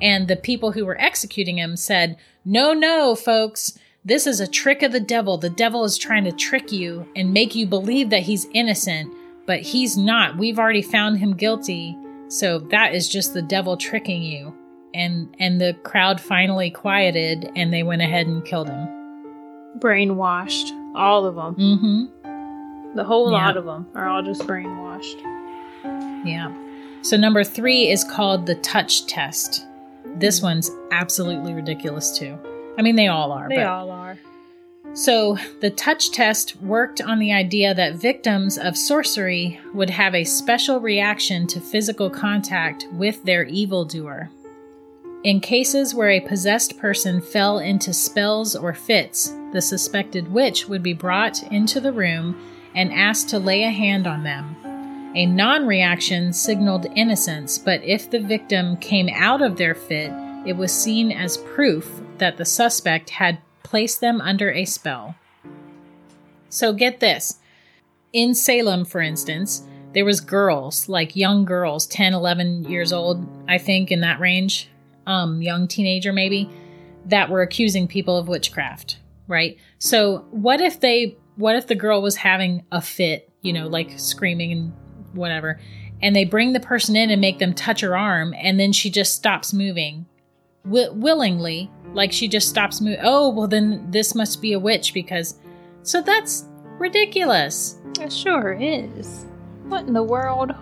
And 0.00 0.28
the 0.28 0.36
people 0.36 0.70
who 0.72 0.84
were 0.86 1.00
executing 1.00 1.58
him 1.58 1.76
said, 1.76 2.16
No, 2.44 2.72
no, 2.72 3.14
folks. 3.16 3.76
This 4.04 4.26
is 4.26 4.40
a 4.40 4.48
trick 4.48 4.82
of 4.82 4.90
the 4.92 5.00
devil. 5.00 5.38
The 5.38 5.50
devil 5.50 5.84
is 5.84 5.96
trying 5.96 6.24
to 6.24 6.32
trick 6.32 6.72
you 6.72 7.06
and 7.14 7.32
make 7.32 7.54
you 7.54 7.66
believe 7.66 8.10
that 8.10 8.22
he's 8.22 8.48
innocent, 8.52 9.12
but 9.46 9.60
he's 9.60 9.96
not. 9.96 10.36
We've 10.36 10.58
already 10.58 10.82
found 10.82 11.18
him 11.18 11.34
guilty. 11.34 11.96
So 12.28 12.58
that 12.70 12.94
is 12.94 13.08
just 13.08 13.32
the 13.32 13.42
devil 13.42 13.76
tricking 13.76 14.22
you. 14.22 14.54
And 14.94 15.34
and 15.38 15.60
the 15.60 15.74
crowd 15.84 16.20
finally 16.20 16.70
quieted 16.70 17.50
and 17.54 17.72
they 17.72 17.82
went 17.84 18.02
ahead 18.02 18.26
and 18.26 18.44
killed 18.44 18.68
him. 18.68 18.88
Brainwashed. 19.78 20.70
All 20.96 21.24
of 21.24 21.36
them. 21.36 21.54
Mhm. 22.24 22.94
The 22.96 23.04
whole 23.04 23.30
Yeah. 23.30 23.38
lot 23.46 23.56
of 23.56 23.64
them 23.64 23.86
are 23.94 24.08
all 24.08 24.22
just 24.22 24.42
brainwashed. 24.42 25.20
Yeah. 26.26 26.52
So 27.02 27.16
number 27.16 27.42
3 27.44 27.88
is 27.88 28.04
called 28.04 28.46
the 28.46 28.54
touch 28.56 29.06
test. 29.06 29.66
This 30.16 30.42
one's 30.42 30.70
absolutely 30.90 31.54
ridiculous 31.54 32.16
too. 32.18 32.36
I 32.78 32.82
mean 32.82 32.96
they 32.96 33.08
all 33.08 33.32
are, 33.32 33.48
They 33.48 33.56
but 33.56 33.66
all 33.66 33.90
are. 33.90 34.18
So, 34.94 35.38
the 35.60 35.70
touch 35.70 36.10
test 36.10 36.60
worked 36.60 37.00
on 37.00 37.18
the 37.18 37.32
idea 37.32 37.72
that 37.72 37.94
victims 37.94 38.58
of 38.58 38.76
sorcery 38.76 39.58
would 39.72 39.88
have 39.88 40.14
a 40.14 40.24
special 40.24 40.80
reaction 40.80 41.46
to 41.46 41.60
physical 41.60 42.10
contact 42.10 42.86
with 42.92 43.24
their 43.24 43.44
evildoer. 43.44 44.28
In 45.24 45.40
cases 45.40 45.94
where 45.94 46.10
a 46.10 46.20
possessed 46.20 46.78
person 46.78 47.22
fell 47.22 47.58
into 47.58 47.94
spells 47.94 48.54
or 48.54 48.74
fits, 48.74 49.32
the 49.52 49.62
suspected 49.62 50.30
witch 50.30 50.68
would 50.68 50.82
be 50.82 50.92
brought 50.92 51.42
into 51.44 51.80
the 51.80 51.92
room 51.92 52.36
and 52.74 52.92
asked 52.92 53.28
to 53.30 53.38
lay 53.38 53.62
a 53.62 53.70
hand 53.70 54.06
on 54.06 54.24
them. 54.24 54.56
A 55.14 55.26
non 55.26 55.66
reaction 55.66 56.32
signaled 56.32 56.86
innocence, 56.96 57.56
but 57.56 57.82
if 57.84 58.10
the 58.10 58.20
victim 58.20 58.76
came 58.78 59.08
out 59.14 59.42
of 59.42 59.56
their 59.56 59.74
fit, 59.74 60.10
it 60.44 60.56
was 60.56 60.72
seen 60.72 61.12
as 61.12 61.36
proof 61.36 62.00
that 62.18 62.36
the 62.36 62.44
suspect 62.44 63.10
had 63.10 63.38
placed 63.62 64.00
them 64.00 64.20
under 64.20 64.50
a 64.50 64.64
spell. 64.64 65.14
So 66.48 66.72
get 66.72 67.00
this. 67.00 67.38
In 68.12 68.34
Salem, 68.34 68.84
for 68.84 69.00
instance, 69.00 69.62
there 69.94 70.04
was 70.04 70.20
girls, 70.20 70.88
like 70.88 71.16
young 71.16 71.44
girls, 71.44 71.86
10, 71.86 72.12
11 72.12 72.64
years 72.64 72.92
old, 72.92 73.26
I 73.48 73.58
think 73.58 73.90
in 73.90 74.00
that 74.00 74.20
range, 74.20 74.68
um 75.06 75.42
young 75.42 75.66
teenager 75.66 76.12
maybe, 76.12 76.50
that 77.06 77.30
were 77.30 77.42
accusing 77.42 77.88
people 77.88 78.16
of 78.16 78.28
witchcraft, 78.28 78.98
right? 79.26 79.56
So 79.78 80.26
what 80.30 80.60
if 80.60 80.80
they 80.80 81.16
what 81.36 81.56
if 81.56 81.66
the 81.66 81.74
girl 81.74 82.02
was 82.02 82.16
having 82.16 82.64
a 82.70 82.82
fit, 82.82 83.30
you 83.40 83.52
know, 83.52 83.68
like 83.68 83.98
screaming 83.98 84.52
and 84.52 84.72
whatever, 85.12 85.58
and 86.02 86.14
they 86.14 86.24
bring 86.24 86.52
the 86.52 86.60
person 86.60 86.96
in 86.96 87.10
and 87.10 87.20
make 87.20 87.38
them 87.38 87.54
touch 87.54 87.80
her 87.80 87.96
arm 87.96 88.34
and 88.36 88.60
then 88.60 88.72
she 88.72 88.90
just 88.90 89.14
stops 89.14 89.52
moving 89.52 90.06
wi- 90.64 90.90
willingly 90.90 91.70
like 91.94 92.12
she 92.12 92.28
just 92.28 92.48
stops 92.48 92.80
moving 92.80 93.00
oh 93.02 93.28
well 93.28 93.46
then 93.48 93.84
this 93.90 94.14
must 94.14 94.40
be 94.40 94.52
a 94.52 94.58
witch 94.58 94.94
because 94.94 95.38
so 95.82 96.00
that's 96.00 96.46
ridiculous 96.78 97.78
It 98.00 98.12
sure 98.12 98.52
is. 98.58 99.26
What 99.64 99.86
in 99.86 99.92
the 99.92 100.02
world? 100.02 100.52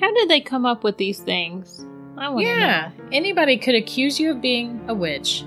How 0.00 0.12
did 0.14 0.28
they 0.28 0.40
come 0.40 0.64
up 0.66 0.82
with 0.84 0.96
these 0.96 1.20
things? 1.20 1.84
I 2.16 2.28
want 2.28 2.44
to 2.44 2.48
yeah 2.50 2.90
anybody 3.12 3.56
could 3.58 3.74
accuse 3.74 4.18
you 4.18 4.30
of 4.30 4.40
being 4.40 4.82
a 4.88 4.94
witch 4.94 5.44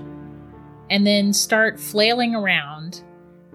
and 0.90 1.06
then 1.06 1.32
start 1.32 1.80
flailing 1.80 2.34
around 2.34 3.02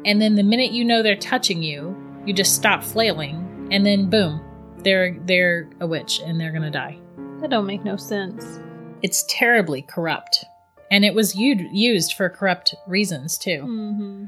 and 0.06 0.22
then 0.22 0.36
the 0.36 0.44
minute 0.44 0.72
you 0.72 0.84
know 0.84 1.02
they're 1.02 1.16
touching 1.16 1.64
you 1.64 1.96
you 2.26 2.34
just 2.34 2.56
stop 2.56 2.84
flailing 2.84 3.70
and 3.72 3.86
then 3.86 4.10
boom 4.10 4.42
they're 4.86 5.18
they're 5.26 5.68
a 5.80 5.88
witch 5.88 6.22
and 6.26 6.40
they're 6.40 6.52
gonna 6.52 6.70
die. 6.72 6.98
That 7.42 7.50
don't 7.50 7.66
make 7.66 7.84
no 7.84 7.98
sense. 7.98 8.60
It's 9.02 9.24
terribly 9.28 9.82
corrupt 9.82 10.46
and 10.92 11.04
it 11.06 11.14
was 11.14 11.36
u- 11.36 11.70
used 11.72 12.14
for 12.14 12.30
corrupt 12.30 12.76
reasons 12.88 13.38
too 13.38 13.62
Mm-hmm. 13.64 14.26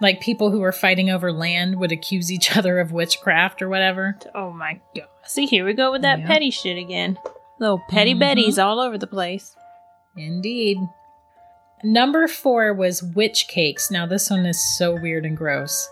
like 0.00 0.20
people 0.20 0.50
who 0.50 0.60
were 0.60 0.72
fighting 0.72 1.10
over 1.10 1.32
land 1.32 1.78
would 1.78 1.92
accuse 1.92 2.30
each 2.32 2.56
other 2.56 2.78
of 2.78 2.92
witchcraft 2.92 3.62
or 3.62 3.68
whatever 3.68 4.18
Oh 4.34 4.50
my 4.52 4.80
god. 4.96 5.08
See, 5.26 5.46
here 5.46 5.64
we 5.64 5.72
go 5.72 5.90
with 5.92 6.02
that 6.02 6.20
Yeah. 6.20 6.26
petty 6.26 6.50
shit 6.50 6.76
again. 6.76 7.18
Little 7.58 7.80
petty 7.88 8.14
Mhm. 8.14 8.20
betties 8.20 8.62
all 8.62 8.78
over 8.78 8.98
the 8.98 9.06
place. 9.06 9.56
Indeed. 10.16 10.76
Number 11.82 12.28
four 12.28 12.74
was 12.74 13.02
witch 13.02 13.46
cakes. 13.48 13.90
Now, 13.90 14.04
this 14.06 14.28
one 14.30 14.44
is 14.44 14.60
so 14.76 14.94
weird 15.00 15.24
and 15.24 15.36
gross. 15.36 15.88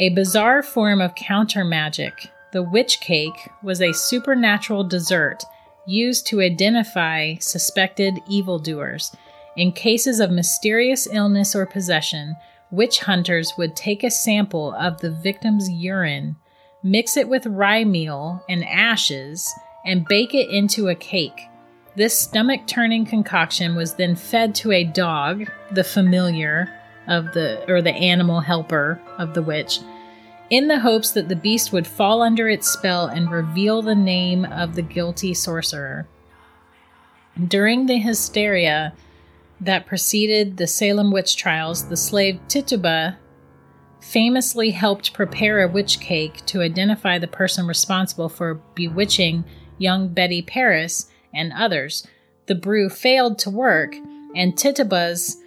A 0.00 0.10
bizarre 0.10 0.62
form 0.62 1.00
of 1.00 1.14
counter 1.16 1.64
magic, 1.64 2.12
the 2.52 2.62
witch 2.62 3.00
cake 3.00 3.50
was 3.62 3.80
a 3.80 3.92
supernatural 3.92 4.84
dessert 4.84 5.44
used 5.86 6.26
to 6.26 6.40
identify 6.40 7.34
suspected 7.36 8.14
evildoers. 8.28 9.14
In 9.56 9.72
cases 9.72 10.20
of 10.20 10.30
mysterious 10.30 11.06
illness 11.10 11.54
or 11.54 11.66
possession, 11.66 12.34
witch 12.70 13.00
hunters 13.00 13.52
would 13.56 13.76
take 13.76 14.02
a 14.02 14.10
sample 14.10 14.74
of 14.74 15.00
the 15.00 15.10
victim's 15.10 15.70
urine, 15.70 16.36
mix 16.82 17.16
it 17.16 17.28
with 17.28 17.46
rye 17.46 17.84
meal 17.84 18.42
and 18.48 18.64
ashes, 18.64 19.52
and 19.84 20.06
bake 20.06 20.34
it 20.34 20.48
into 20.50 20.88
a 20.88 20.94
cake. 20.94 21.48
This 21.96 22.18
stomach 22.18 22.66
turning 22.66 23.06
concoction 23.06 23.76
was 23.76 23.94
then 23.94 24.16
fed 24.16 24.54
to 24.56 24.72
a 24.72 24.82
dog, 24.82 25.48
the 25.70 25.84
familiar 25.84 26.68
of 27.06 27.32
the 27.32 27.64
or 27.70 27.82
the 27.82 27.92
animal 27.92 28.40
helper 28.40 29.00
of 29.18 29.34
the 29.34 29.42
witch, 29.42 29.78
in 30.50 30.68
the 30.68 30.80
hopes 30.80 31.10
that 31.12 31.28
the 31.28 31.36
beast 31.36 31.72
would 31.72 31.86
fall 31.86 32.22
under 32.22 32.48
its 32.48 32.68
spell 32.68 33.06
and 33.06 33.30
reveal 33.30 33.82
the 33.82 33.94
name 33.94 34.44
of 34.44 34.74
the 34.74 34.82
guilty 34.82 35.34
sorcerer. 35.34 36.06
During 37.48 37.86
the 37.86 37.98
hysteria 37.98 38.92
that 39.60 39.86
preceded 39.86 40.56
the 40.56 40.66
Salem 40.66 41.10
witch 41.10 41.36
trials, 41.36 41.88
the 41.88 41.96
slave 41.96 42.38
Tituba 42.48 43.18
famously 44.00 44.70
helped 44.70 45.14
prepare 45.14 45.62
a 45.62 45.68
witch 45.68 45.98
cake 45.98 46.44
to 46.46 46.60
identify 46.60 47.18
the 47.18 47.26
person 47.26 47.66
responsible 47.66 48.28
for 48.28 48.54
bewitching 48.74 49.44
young 49.78 50.08
Betty 50.08 50.42
Parris 50.42 51.08
and 51.32 51.52
others. 51.52 52.06
The 52.46 52.54
brew 52.54 52.90
failed 52.90 53.38
to 53.40 53.50
work, 53.50 53.96
and 54.36 54.56
Tituba's 54.56 55.38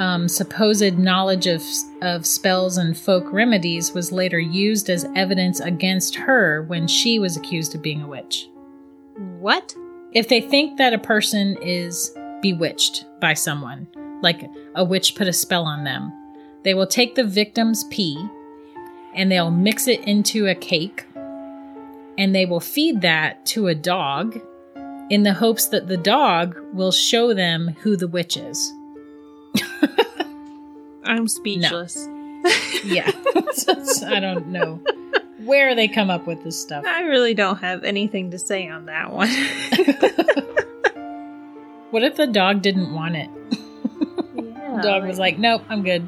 um, 0.00 0.28
supposed 0.28 0.98
knowledge 0.98 1.46
of, 1.46 1.62
of 2.00 2.24
spells 2.24 2.78
and 2.78 2.96
folk 2.96 3.30
remedies 3.30 3.92
was 3.92 4.10
later 4.10 4.40
used 4.40 4.88
as 4.88 5.06
evidence 5.14 5.60
against 5.60 6.14
her 6.14 6.62
when 6.62 6.88
she 6.88 7.18
was 7.18 7.36
accused 7.36 7.74
of 7.74 7.82
being 7.82 8.02
a 8.02 8.08
witch. 8.08 8.48
What? 9.38 9.74
If 10.12 10.28
they 10.28 10.40
think 10.40 10.78
that 10.78 10.94
a 10.94 10.98
person 10.98 11.58
is 11.60 12.16
bewitched 12.40 13.04
by 13.20 13.34
someone, 13.34 13.86
like 14.22 14.50
a 14.74 14.82
witch 14.82 15.14
put 15.16 15.28
a 15.28 15.34
spell 15.34 15.64
on 15.66 15.84
them, 15.84 16.10
they 16.64 16.72
will 16.72 16.86
take 16.86 17.14
the 17.14 17.24
victim's 17.24 17.84
pee 17.84 18.26
and 19.14 19.30
they'll 19.30 19.50
mix 19.50 19.86
it 19.86 20.00
into 20.04 20.46
a 20.46 20.54
cake 20.54 21.06
and 22.16 22.34
they 22.34 22.46
will 22.46 22.60
feed 22.60 23.02
that 23.02 23.44
to 23.44 23.66
a 23.66 23.74
dog 23.74 24.40
in 25.10 25.24
the 25.24 25.34
hopes 25.34 25.66
that 25.68 25.88
the 25.88 25.96
dog 25.98 26.58
will 26.72 26.92
show 26.92 27.34
them 27.34 27.76
who 27.80 27.96
the 27.96 28.08
witch 28.08 28.38
is. 28.38 28.72
I'm 31.04 31.28
speechless. 31.28 32.08
Yeah. 32.82 33.10
I 34.06 34.20
don't 34.20 34.46
know 34.48 34.80
where 35.44 35.74
they 35.74 35.86
come 35.86 36.08
up 36.08 36.26
with 36.26 36.42
this 36.44 36.58
stuff. 36.58 36.86
I 36.86 37.02
really 37.02 37.34
don't 37.34 37.58
have 37.58 37.84
anything 37.84 38.30
to 38.30 38.38
say 38.38 38.68
on 38.68 38.86
that 38.86 39.12
one. 39.12 39.28
What 41.90 42.04
if 42.04 42.14
the 42.16 42.26
dog 42.28 42.62
didn't 42.62 42.94
want 42.94 43.16
it? 43.16 43.28
yeah, 44.36 44.76
The 44.76 44.82
dog 44.82 45.06
was 45.06 45.18
like, 45.18 45.38
nope, 45.38 45.62
I'm 45.68 45.82
good. 45.82 46.06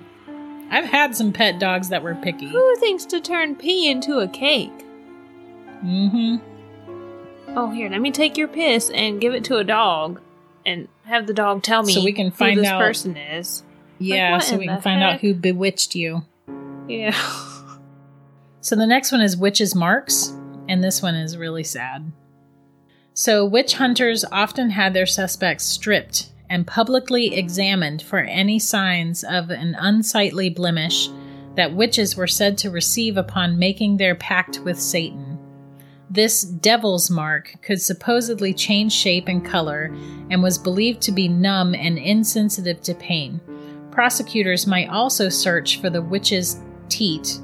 I've 0.70 0.84
had 0.84 1.16
some 1.16 1.32
pet 1.32 1.58
dogs 1.58 1.88
that 1.88 2.02
were 2.04 2.14
picky. 2.14 2.48
Who 2.48 2.76
thinks 2.76 3.04
to 3.06 3.20
turn 3.20 3.56
pee 3.56 3.90
into 3.90 4.20
a 4.20 4.28
cake? 4.28 4.70
Mm-hmm. 5.84 6.36
Oh, 7.58 7.70
here, 7.70 7.90
let 7.90 8.00
me 8.00 8.12
take 8.12 8.36
your 8.36 8.46
piss 8.48 8.90
and 8.90 9.20
give 9.20 9.34
it 9.34 9.42
to 9.44 9.56
a 9.56 9.64
dog 9.64 10.20
and 10.64 10.86
have 11.04 11.26
the 11.26 11.34
dog 11.34 11.62
tell 11.62 11.82
me 11.82 11.92
So 11.92 12.02
we 12.04 12.12
can 12.12 12.26
who 12.26 12.32
find 12.32 12.58
this 12.58 12.66
out- 12.66 12.80
person 12.80 13.16
is. 13.16 13.62
Yeah, 13.98 14.32
what 14.32 14.42
so 14.44 14.56
we 14.56 14.66
can 14.66 14.80
find 14.82 15.02
out 15.02 15.20
who 15.20 15.32
bewitched 15.34 15.94
you. 15.94 16.22
Yeah. 16.88 17.16
So 18.64 18.76
the 18.76 18.86
next 18.86 19.10
one 19.10 19.20
is 19.20 19.36
witches' 19.36 19.74
marks, 19.74 20.32
and 20.68 20.84
this 20.84 21.02
one 21.02 21.16
is 21.16 21.36
really 21.36 21.64
sad. 21.64 22.12
So 23.12 23.44
witch 23.44 23.74
hunters 23.74 24.24
often 24.30 24.70
had 24.70 24.94
their 24.94 25.04
suspects 25.04 25.64
stripped 25.64 26.30
and 26.48 26.64
publicly 26.64 27.34
examined 27.34 28.02
for 28.02 28.18
any 28.20 28.60
signs 28.60 29.24
of 29.24 29.50
an 29.50 29.74
unsightly 29.76 30.48
blemish 30.48 31.08
that 31.56 31.74
witches 31.74 32.16
were 32.16 32.28
said 32.28 32.56
to 32.58 32.70
receive 32.70 33.16
upon 33.16 33.58
making 33.58 33.96
their 33.96 34.14
pact 34.14 34.60
with 34.60 34.78
Satan. 34.80 35.31
This 36.12 36.42
devil's 36.42 37.08
mark 37.08 37.54
could 37.62 37.80
supposedly 37.80 38.52
change 38.52 38.92
shape 38.92 39.28
and 39.28 39.42
color 39.42 39.90
and 40.28 40.42
was 40.42 40.58
believed 40.58 41.00
to 41.02 41.12
be 41.12 41.26
numb 41.26 41.74
and 41.74 41.96
insensitive 41.96 42.82
to 42.82 42.94
pain. 42.94 43.40
Prosecutors 43.90 44.66
might 44.66 44.90
also 44.90 45.30
search 45.30 45.80
for 45.80 45.88
the 45.88 46.02
witch's 46.02 46.60
teat, 46.90 47.40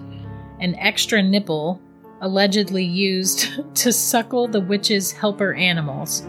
an 0.61 0.75
extra 0.75 1.23
nipple 1.23 1.81
allegedly 2.21 2.85
used 2.85 3.49
to 3.75 3.91
suckle 3.91 4.47
the 4.47 4.61
witch's 4.61 5.13
helper 5.13 5.55
animals. 5.55 6.21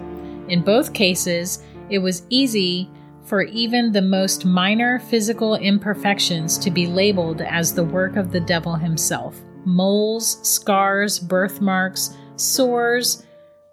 In 0.48 0.62
both 0.62 0.94
cases, 0.94 1.62
it 1.90 2.00
was 2.00 2.26
easy 2.30 2.90
for 3.26 3.42
even 3.42 3.92
the 3.92 4.02
most 4.02 4.46
minor 4.46 5.00
physical 5.00 5.56
imperfections 5.56 6.58
to 6.60 6.72
be 6.72 6.88
labeled 6.88 7.42
as 7.42 7.74
the 7.74 7.84
work 7.84 8.16
of 8.16 8.32
the 8.32 8.40
devil 8.40 8.76
himself. 8.76 9.36
Moles, 9.66 10.40
scars, 10.48 11.20
birthmarks, 11.20 12.16
sores, 12.40 13.26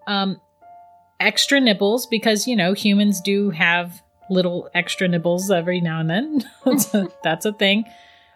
um, 0.07 0.41
extra 1.21 1.61
nipples, 1.61 2.07
because, 2.07 2.47
you 2.47 2.57
know, 2.57 2.73
humans 2.73 3.21
do 3.21 3.51
have 3.51 4.03
little 4.29 4.69
extra 4.75 5.09
nipples 5.09 5.51
every 5.51 5.81
now 5.81 6.01
and 6.01 6.11
then. 6.11 6.45
that's, 6.65 6.95
a, 6.95 7.09
that's 7.23 7.45
a 7.47 7.53
thing. 7.53 7.85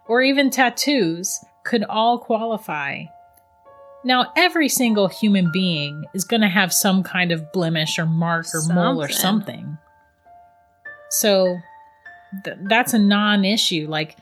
Or 0.06 0.22
even 0.22 0.50
tattoos 0.50 1.38
could 1.64 1.84
all 1.84 2.18
qualify. 2.18 3.04
Now, 4.02 4.32
every 4.34 4.68
single 4.68 5.08
human 5.08 5.50
being 5.52 6.04
is 6.14 6.24
going 6.24 6.40
to 6.40 6.48
have 6.48 6.72
some 6.72 7.02
kind 7.02 7.32
of 7.32 7.52
blemish 7.52 7.98
or 7.98 8.06
mark 8.06 8.46
or 8.54 8.62
mole 8.72 9.02
or 9.02 9.08
Something. 9.10 9.56
something. 9.56 9.78
So 11.10 11.58
th- 12.44 12.56
that's 12.62 12.94
a 12.94 12.98
non 12.98 13.44
issue. 13.44 13.86
Like, 13.88 14.16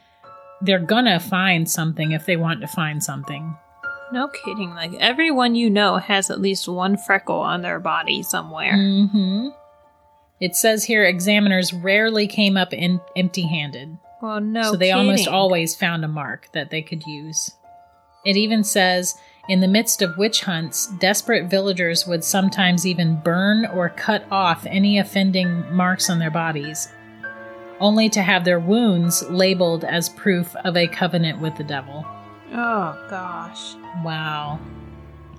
they're 0.60 0.80
going 0.80 1.04
to 1.04 1.20
find 1.20 1.70
something 1.70 2.10
if 2.10 2.26
they 2.26 2.36
want 2.36 2.60
to 2.62 2.66
find 2.66 3.02
something. 3.04 3.56
No 4.12 4.28
kidding. 4.28 4.74
Like 4.74 4.94
everyone 4.94 5.54
you 5.54 5.68
know 5.70 5.96
has 5.96 6.30
at 6.30 6.40
least 6.40 6.68
one 6.68 6.96
freckle 6.96 7.40
on 7.40 7.62
their 7.62 7.80
body 7.80 8.22
somewhere. 8.22 8.74
hmm 8.76 9.48
It 10.40 10.54
says 10.56 10.84
here 10.84 11.04
examiners 11.04 11.72
rarely 11.72 12.26
came 12.26 12.56
up 12.56 12.72
in 12.72 13.00
empty 13.16 13.42
handed. 13.42 13.98
Well, 14.20 14.40
no. 14.40 14.72
so 14.72 14.76
they 14.76 14.90
almost 14.90 15.28
always 15.28 15.76
found 15.76 16.04
a 16.04 16.08
mark 16.08 16.48
that 16.52 16.70
they 16.70 16.82
could 16.82 17.04
use. 17.06 17.52
It 18.24 18.36
even 18.36 18.64
says 18.64 19.14
in 19.48 19.60
the 19.60 19.68
midst 19.68 20.02
of 20.02 20.18
witch 20.18 20.42
hunts, 20.42 20.88
desperate 20.98 21.48
villagers 21.48 22.06
would 22.06 22.24
sometimes 22.24 22.84
even 22.86 23.20
burn 23.24 23.64
or 23.66 23.88
cut 23.88 24.24
off 24.30 24.66
any 24.66 24.98
offending 24.98 25.64
marks 25.74 26.10
on 26.10 26.18
their 26.18 26.30
bodies, 26.30 26.88
only 27.80 28.08
to 28.10 28.20
have 28.22 28.44
their 28.44 28.58
wounds 28.60 29.22
labeled 29.30 29.84
as 29.84 30.08
proof 30.08 30.54
of 30.56 30.76
a 30.76 30.88
covenant 30.88 31.40
with 31.40 31.56
the 31.56 31.64
devil. 31.64 32.04
Oh 32.52 33.06
gosh. 33.10 33.74
Wow. 34.04 34.58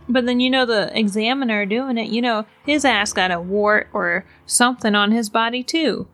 But 0.07 0.25
then 0.25 0.39
you 0.39 0.49
know 0.49 0.65
the 0.65 0.97
examiner 0.97 1.65
doing 1.65 1.97
it. 1.97 2.09
You 2.09 2.21
know 2.21 2.45
his 2.65 2.85
ass 2.85 3.13
got 3.13 3.31
a 3.31 3.39
wart 3.39 3.89
or 3.93 4.25
something 4.45 4.95
on 4.95 5.11
his 5.11 5.29
body 5.29 5.63
too. 5.63 6.07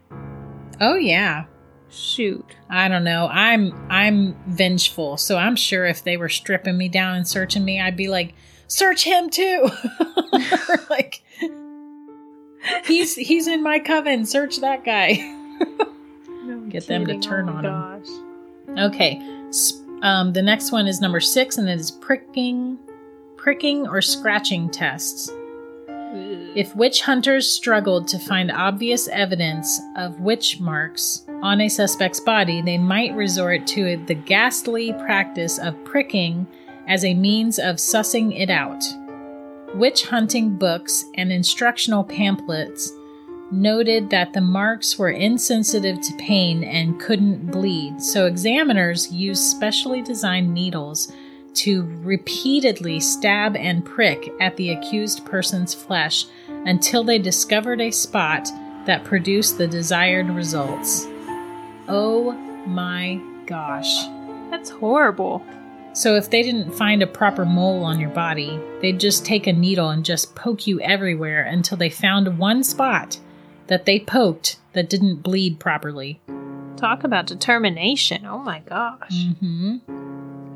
Oh 0.81 0.95
yeah. 0.95 1.45
Shoot. 1.89 2.55
I 2.69 2.87
don't 2.89 3.03
know. 3.03 3.27
I'm 3.31 3.73
I'm 3.89 4.35
vengeful, 4.47 5.17
so 5.17 5.37
I'm 5.37 5.55
sure 5.55 5.85
if 5.85 6.03
they 6.03 6.17
were 6.17 6.29
stripping 6.29 6.77
me 6.77 6.89
down 6.89 7.15
and 7.15 7.27
searching 7.27 7.63
me, 7.63 7.79
I'd 7.79 7.95
be 7.95 8.09
like, 8.09 8.33
"Search 8.67 9.03
him 9.05 9.29
too." 9.29 9.69
like 10.89 11.23
he's 12.85 13.15
he's 13.15 13.47
in 13.47 13.63
my 13.63 13.79
coven. 13.79 14.25
Search 14.25 14.57
that 14.57 14.83
guy. 14.83 15.13
Get 16.69 16.87
them 16.87 17.05
to 17.05 17.17
turn 17.19 17.47
oh 17.47 17.53
on 17.53 17.63
my 17.63 17.97
him. 18.83 18.91
okay. 18.91 19.45
S- 19.49 19.81
Um, 20.05 20.33
the 20.33 20.41
next 20.43 20.71
one 20.71 20.85
is 20.85 21.01
number 21.01 21.19
six, 21.19 21.57
and 21.57 21.67
it 21.67 21.79
is 21.79 21.89
pricking, 21.89 22.77
pricking 23.37 23.87
or 23.87 24.03
scratching 24.03 24.69
tests. 24.69 25.31
If 26.55 26.75
witch 26.75 27.01
hunters 27.01 27.49
struggled 27.49 28.07
to 28.09 28.19
find 28.19 28.51
obvious 28.51 29.07
evidence 29.07 29.81
of 29.97 30.19
witch 30.19 30.59
marks 30.59 31.23
on 31.41 31.59
a 31.59 31.67
suspect's 31.67 32.19
body, 32.19 32.61
they 32.61 32.77
might 32.77 33.15
resort 33.15 33.65
to 33.65 33.97
the 34.05 34.13
ghastly 34.13 34.93
practice 34.93 35.57
of 35.57 35.83
pricking 35.85 36.45
as 36.87 37.03
a 37.03 37.15
means 37.15 37.57
of 37.57 37.77
sussing 37.77 38.39
it 38.39 38.51
out. 38.51 38.83
Witch 39.73 40.05
hunting 40.05 40.55
books 40.55 41.03
and 41.15 41.31
instructional 41.31 42.03
pamphlets 42.03 42.91
noted 43.51 44.09
that 44.09 44.33
the 44.33 44.41
marks 44.41 44.97
were 44.97 45.09
insensitive 45.09 46.01
to 46.01 46.13
pain 46.17 46.63
and 46.63 46.99
couldn't 46.99 47.51
bleed, 47.51 48.01
so 48.01 48.25
examiners 48.25 49.11
used 49.11 49.43
specially 49.43 50.01
designed 50.01 50.53
needles 50.53 51.11
to 51.53 51.83
repeatedly 52.03 52.99
stab 52.99 53.55
and 53.55 53.85
prick 53.85 54.29
at 54.39 54.57
the 54.57 54.71
accused 54.71 55.25
person's 55.25 55.73
flesh 55.73 56.25
until 56.65 57.03
they 57.03 57.17
discovered 57.17 57.79
a 57.79 57.91
spot 57.91 58.49
that 58.85 59.03
produced 59.03 59.57
the 59.57 59.67
desired 59.67 60.29
results. 60.29 61.05
Oh 61.87 62.33
my 62.67 63.21
gosh. 63.45 64.05
That's 64.49 64.69
horrible. 64.69 65.43
So, 65.93 66.15
if 66.15 66.29
they 66.29 66.43
didn't 66.43 66.73
find 66.73 67.01
a 67.01 67.07
proper 67.07 67.45
mole 67.45 67.85
on 67.85 68.01
your 68.01 68.09
body, 68.09 68.59
they'd 68.81 68.99
just 68.99 69.25
take 69.25 69.47
a 69.47 69.53
needle 69.53 69.91
and 69.91 70.03
just 70.03 70.35
poke 70.35 70.67
you 70.67 70.81
everywhere 70.81 71.45
until 71.45 71.77
they 71.77 71.89
found 71.89 72.37
one 72.37 72.63
spot 72.65 73.17
that 73.67 73.85
they 73.85 73.99
poked 73.99 74.57
that 74.73 74.89
didn't 74.89 75.23
bleed 75.23 75.59
properly. 75.59 76.21
Talk 76.77 77.03
about 77.03 77.25
determination. 77.27 78.25
Oh 78.25 78.39
my 78.39 78.59
gosh. 78.59 79.25
hmm 79.39 79.77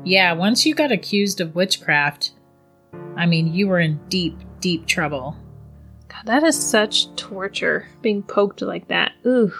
Yeah, 0.04 0.32
once 0.32 0.66
you 0.66 0.74
got 0.74 0.92
accused 0.92 1.40
of 1.40 1.54
witchcraft, 1.54 2.32
I 3.16 3.26
mean, 3.26 3.52
you 3.54 3.68
were 3.68 3.80
in 3.80 4.00
deep, 4.08 4.38
deep 4.60 4.86
trouble. 4.86 5.36
God, 6.08 6.26
that 6.26 6.42
is 6.42 6.58
such 6.58 7.14
torture. 7.16 7.88
Being 8.02 8.22
poked 8.22 8.62
like 8.62 8.88
that. 8.88 9.12
Ooh. 9.26 9.52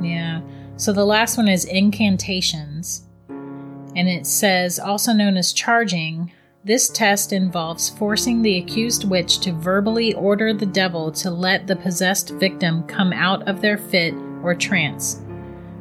Yeah. 0.00 0.40
So 0.76 0.92
the 0.92 1.04
last 1.04 1.36
one 1.36 1.48
is 1.48 1.64
incantations. 1.64 3.06
And 3.28 4.08
it 4.08 4.26
says, 4.26 4.78
also 4.78 5.12
known 5.12 5.36
as 5.36 5.52
charging, 5.52 6.32
this 6.66 6.88
test 6.88 7.32
involves 7.32 7.88
forcing 7.90 8.42
the 8.42 8.58
accused 8.58 9.08
witch 9.08 9.38
to 9.38 9.52
verbally 9.52 10.12
order 10.14 10.52
the 10.52 10.66
devil 10.66 11.12
to 11.12 11.30
let 11.30 11.64
the 11.68 11.76
possessed 11.76 12.30
victim 12.30 12.82
come 12.88 13.12
out 13.12 13.46
of 13.46 13.60
their 13.60 13.78
fit 13.78 14.12
or 14.42 14.52
trance. 14.52 15.22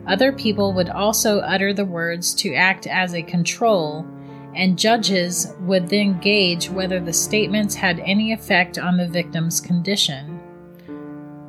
Other 0.06 0.32
people 0.32 0.74
would 0.74 0.90
also 0.90 1.40
utter 1.40 1.74
the 1.74 1.86
words 1.86 2.36
to 2.36 2.54
act 2.54 2.86
as 2.86 3.16
a 3.16 3.24
control, 3.24 4.06
and 4.54 4.78
judges 4.78 5.56
would 5.62 5.90
then 5.90 6.20
gauge 6.20 6.70
whether 6.70 7.00
the 7.00 7.14
statements 7.14 7.74
had 7.74 8.00
any 8.02 8.32
effect 8.32 8.78
on 8.78 8.96
the 8.96 9.08
victim's 9.08 9.60
condition. 9.60 10.35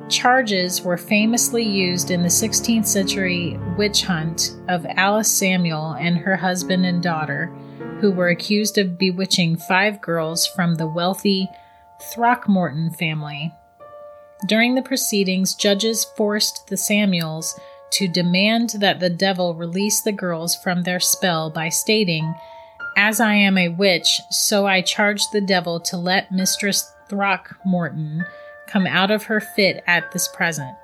Charges 0.09 0.81
were 0.81 0.97
famously 0.97 1.63
used 1.63 2.11
in 2.11 2.21
the 2.21 2.29
16th 2.29 2.85
century 2.85 3.59
witch 3.77 4.03
hunt 4.03 4.55
of 4.69 4.85
Alice 4.85 5.29
Samuel 5.29 5.93
and 5.99 6.17
her 6.17 6.37
husband 6.37 6.85
and 6.85 7.03
daughter, 7.03 7.47
who 7.99 8.11
were 8.11 8.29
accused 8.29 8.77
of 8.77 8.97
bewitching 8.97 9.57
five 9.57 9.99
girls 9.99 10.47
from 10.47 10.75
the 10.75 10.87
wealthy 10.87 11.49
Throckmorton 12.13 12.91
family. 12.91 13.53
During 14.47 14.75
the 14.75 14.81
proceedings, 14.81 15.55
judges 15.55 16.05
forced 16.15 16.67
the 16.67 16.77
Samuels 16.77 17.59
to 17.91 18.07
demand 18.07 18.75
that 18.79 19.01
the 19.01 19.09
devil 19.09 19.55
release 19.55 20.01
the 20.01 20.13
girls 20.13 20.55
from 20.55 20.83
their 20.83 21.01
spell 21.01 21.49
by 21.49 21.67
stating, 21.67 22.33
As 22.95 23.19
I 23.19 23.33
am 23.33 23.57
a 23.57 23.69
witch, 23.69 24.21
so 24.29 24.67
I 24.67 24.81
charge 24.81 25.21
the 25.33 25.41
devil 25.41 25.81
to 25.81 25.97
let 25.97 26.31
Mistress 26.31 26.93
Throckmorton 27.09 28.25
come 28.67 28.85
out 28.85 29.11
of 29.11 29.23
her 29.23 29.39
fit 29.39 29.83
at 29.87 30.11
this 30.11 30.27
present. 30.27 30.75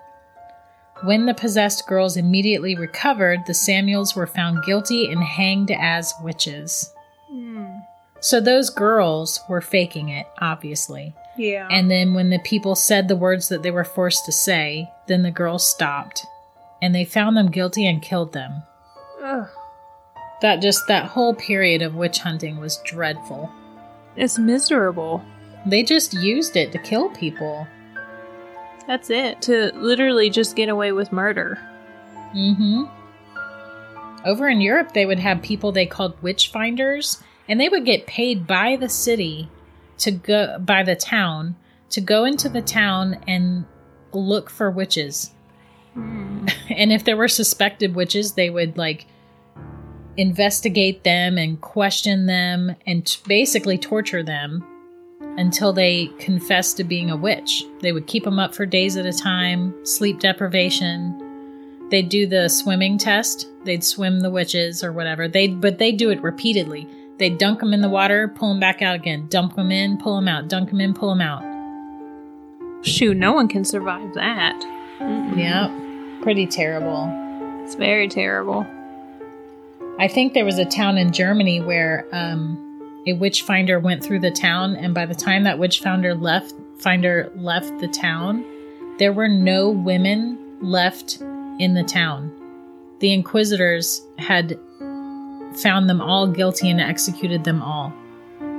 When 1.03 1.25
the 1.25 1.33
possessed 1.33 1.87
girls 1.87 2.15
immediately 2.15 2.75
recovered, 2.75 3.45
the 3.45 3.53
Samuels 3.53 4.15
were 4.15 4.27
found 4.27 4.63
guilty 4.63 5.11
and 5.11 5.21
hanged 5.21 5.71
as 5.71 6.13
witches. 6.21 6.91
Hmm. 7.29 7.65
So 8.21 8.39
those 8.39 8.69
girls 8.69 9.41
were 9.49 9.59
faking 9.59 10.07
it, 10.07 10.25
obviously. 10.39 11.13
Yeah. 11.37 11.67
And 11.69 11.91
then 11.91 12.13
when 12.13 12.29
the 12.29 12.39
people 12.39 12.75
said 12.75 13.07
the 13.07 13.17
words 13.17 13.49
that 13.49 13.63
they 13.63 13.71
were 13.71 13.83
forced 13.83 14.25
to 14.25 14.31
say, 14.31 14.89
then 15.07 15.23
the 15.23 15.31
girls 15.31 15.67
stopped. 15.67 16.25
And 16.81 16.95
they 16.95 17.05
found 17.05 17.35
them 17.35 17.51
guilty 17.51 17.85
and 17.85 18.01
killed 18.01 18.31
them. 18.31 18.63
Ugh. 19.21 19.49
That 20.41 20.61
just 20.61 20.87
that 20.87 21.07
whole 21.07 21.33
period 21.33 21.81
of 21.81 21.95
witch 21.95 22.19
hunting 22.19 22.57
was 22.57 22.81
dreadful. 22.85 23.51
It's 24.15 24.37
miserable. 24.37 25.23
They 25.65 25.83
just 25.83 26.13
used 26.13 26.55
it 26.55 26.71
to 26.73 26.77
kill 26.77 27.09
people. 27.09 27.67
That's 28.87 29.09
it. 29.09 29.41
To 29.43 29.71
literally 29.75 30.29
just 30.29 30.55
get 30.55 30.69
away 30.69 30.91
with 30.91 31.11
murder. 31.11 31.57
Mm-hmm. 32.35 32.83
Over 34.25 34.49
in 34.49 34.61
Europe, 34.61 34.93
they 34.93 35.05
would 35.05 35.19
have 35.19 35.41
people 35.41 35.71
they 35.71 35.85
called 35.85 36.21
witch 36.21 36.49
finders, 36.49 37.21
and 37.47 37.59
they 37.59 37.69
would 37.69 37.85
get 37.85 38.07
paid 38.07 38.47
by 38.47 38.75
the 38.75 38.89
city 38.89 39.49
to 39.99 40.11
go 40.11 40.57
by 40.59 40.83
the 40.83 40.95
town 40.95 41.55
to 41.93 42.01
go 42.01 42.25
into 42.25 42.49
the 42.49 42.61
town 42.61 43.19
and 43.27 43.65
look 44.13 44.49
for 44.49 44.71
witches. 44.71 45.31
and 45.95 46.91
if 46.91 47.03
there 47.03 47.15
were 47.15 47.27
suspected 47.27 47.95
witches, 47.95 48.33
they 48.33 48.49
would 48.49 48.77
like 48.77 49.05
investigate 50.17 51.03
them 51.03 51.37
and 51.37 51.61
question 51.61 52.25
them 52.25 52.75
and 52.87 53.05
t- 53.05 53.19
basically 53.27 53.77
torture 53.77 54.23
them 54.23 54.65
until 55.37 55.73
they 55.73 56.07
confessed 56.19 56.77
to 56.77 56.83
being 56.83 57.09
a 57.09 57.17
witch. 57.17 57.65
They 57.81 57.91
would 57.91 58.07
keep 58.07 58.23
them 58.23 58.39
up 58.39 58.53
for 58.53 58.65
days 58.65 58.97
at 58.97 59.05
a 59.05 59.13
time, 59.13 59.73
sleep 59.85 60.19
deprivation. 60.19 61.19
They'd 61.89 62.09
do 62.09 62.27
the 62.27 62.49
swimming 62.49 62.97
test. 62.97 63.49
They'd 63.65 63.83
swim 63.83 64.19
the 64.19 64.29
witches 64.29 64.83
or 64.83 64.91
whatever. 64.91 65.27
They 65.27 65.47
but 65.47 65.77
they'd 65.77 65.97
do 65.97 66.09
it 66.09 66.21
repeatedly. 66.21 66.87
They'd 67.17 67.37
dunk 67.37 67.59
them 67.59 67.73
in 67.73 67.81
the 67.81 67.89
water, 67.89 68.27
pull 68.27 68.49
them 68.49 68.59
back 68.59 68.81
out 68.81 68.95
again, 68.95 69.27
dump 69.27 69.55
them 69.55 69.71
in, 69.71 69.97
pull 69.97 70.15
them 70.15 70.27
out, 70.27 70.47
dunk 70.47 70.69
them 70.69 70.81
in, 70.81 70.93
pull 70.93 71.09
them 71.09 71.21
out. 71.21 71.43
Shoot, 72.85 73.15
no 73.15 73.31
one 73.31 73.47
can 73.47 73.63
survive 73.63 74.13
that. 74.15 74.59
Mm-mm. 74.99 75.37
Yeah, 75.37 75.69
pretty 76.21 76.47
terrible. 76.47 77.07
It's 77.63 77.75
very 77.75 78.07
terrible. 78.07 78.65
I 79.99 80.07
think 80.07 80.33
there 80.33 80.45
was 80.45 80.57
a 80.57 80.65
town 80.65 80.97
in 80.97 81.11
Germany 81.13 81.61
where 81.61 82.07
um, 82.11 82.72
a 83.05 83.13
witch 83.13 83.41
finder 83.43 83.79
went 83.79 84.03
through 84.03 84.19
the 84.19 84.31
town, 84.31 84.75
and 84.75 84.93
by 84.93 85.05
the 85.05 85.15
time 85.15 85.43
that 85.43 85.59
witch 85.59 85.81
finder 85.81 86.15
left, 86.15 86.53
finder 86.79 87.31
left 87.35 87.79
the 87.79 87.87
town, 87.87 88.45
there 88.97 89.13
were 89.13 89.27
no 89.27 89.69
women 89.69 90.37
left 90.61 91.21
in 91.59 91.73
the 91.73 91.83
town. 91.83 92.31
The 92.99 93.11
inquisitors 93.13 94.01
had 94.17 94.57
found 95.57 95.89
them 95.89 96.01
all 96.01 96.27
guilty 96.27 96.69
and 96.69 96.79
executed 96.79 97.43
them 97.43 97.61
all. 97.61 97.93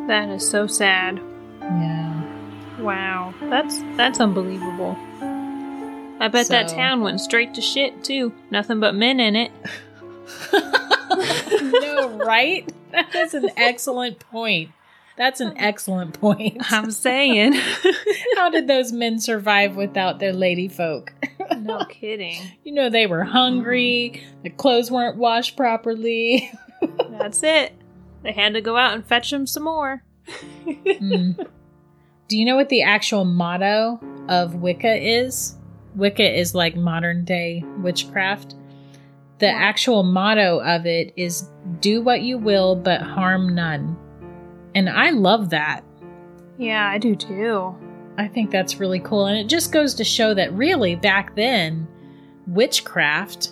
That 0.07 0.29
is 0.29 0.49
so 0.49 0.67
sad. 0.67 1.21
Yeah. 1.61 2.23
Wow. 2.79 3.35
That's 3.43 3.81
that's 3.97 4.21
unbelievable. 4.21 4.97
I 6.21 6.29
bet 6.29 6.49
that 6.49 6.69
town 6.69 7.03
went 7.03 7.21
straight 7.21 7.55
to 7.55 7.61
shit 7.61 8.05
too. 8.05 8.33
Nothing 8.51 8.81
but 8.81 8.95
men 8.95 9.19
in 9.21 9.37
it. 9.37 9.51
no, 11.63 12.19
right? 12.19 12.71
That 12.93 13.15
is 13.15 13.35
an 13.35 13.51
excellent 13.57 14.21
point. 14.21 14.71
That's 15.17 15.41
an 15.41 15.57
excellent 15.57 16.19
point. 16.21 16.73
I'm 16.73 16.91
saying. 16.91 17.53
How 18.37 18.51
did 18.51 18.67
those 18.67 18.93
men 18.93 19.21
survive 19.21 19.77
without 19.77 20.19
their 20.19 20.33
lady 20.33 20.69
folk? 20.69 21.13
no 21.59 21.85
kidding. 21.85 22.41
You 22.65 22.73
know, 22.73 22.91
they 22.91 23.07
were 23.07 23.23
hungry, 23.23 24.23
the 24.43 24.51
clothes 24.51 24.91
weren't 24.91 25.17
washed 25.17 25.57
properly. 25.57 26.51
That's 27.11 27.43
it. 27.43 27.75
They 28.23 28.33
had 28.33 28.55
to 28.55 28.61
go 28.61 28.77
out 28.77 28.95
and 28.95 29.07
fetch 29.07 29.31
them 29.31 29.47
some 29.47 29.65
more. 29.65 30.03
Mm. 30.67 31.47
Do 32.29 32.39
you 32.39 32.47
know 32.47 32.57
what 32.57 32.71
the 32.71 32.83
actual 32.83 33.25
motto 33.25 34.01
of 34.29 34.57
Wicca 34.57 34.97
is? 34.97 35.57
Wicca 35.95 36.39
is 36.39 36.55
like 36.55 36.75
modern 36.75 37.25
day 37.25 37.63
witchcraft. 37.79 38.55
The 39.45 39.51
actual 39.51 40.05
motto 40.05 40.61
of 40.61 40.87
it 40.87 41.13
is 41.17 41.51
do 41.81 42.01
what 42.01 42.23
you 42.23 42.39
will, 42.39 42.77
but 42.77 43.03
harm 43.03 43.55
none. 43.55 43.95
And 44.75 44.89
I 44.89 45.11
love 45.11 45.51
that. 45.51 45.83
Yeah, 46.57 46.89
I 46.89 46.97
do 46.97 47.15
too. 47.15 47.77
I 48.17 48.27
think 48.27 48.51
that's 48.51 48.81
really 48.81 49.01
cool. 49.01 49.27
And 49.27 49.37
it 49.37 49.47
just 49.47 49.71
goes 49.71 49.93
to 49.97 50.03
show 50.03 50.33
that 50.33 50.51
really 50.55 50.97
back 50.97 51.37
then, 51.37 51.87
witchcraft 52.47 53.51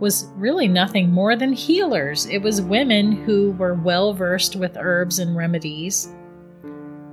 was 0.00 0.26
really 0.34 0.66
nothing 0.66 1.12
more 1.12 1.36
than 1.36 1.52
healers. 1.52 2.26
It 2.26 2.38
was 2.38 2.60
women 2.60 3.12
who 3.12 3.52
were 3.52 3.74
well 3.74 4.12
versed 4.12 4.56
with 4.56 4.76
herbs 4.76 5.20
and 5.20 5.36
remedies. 5.36 6.12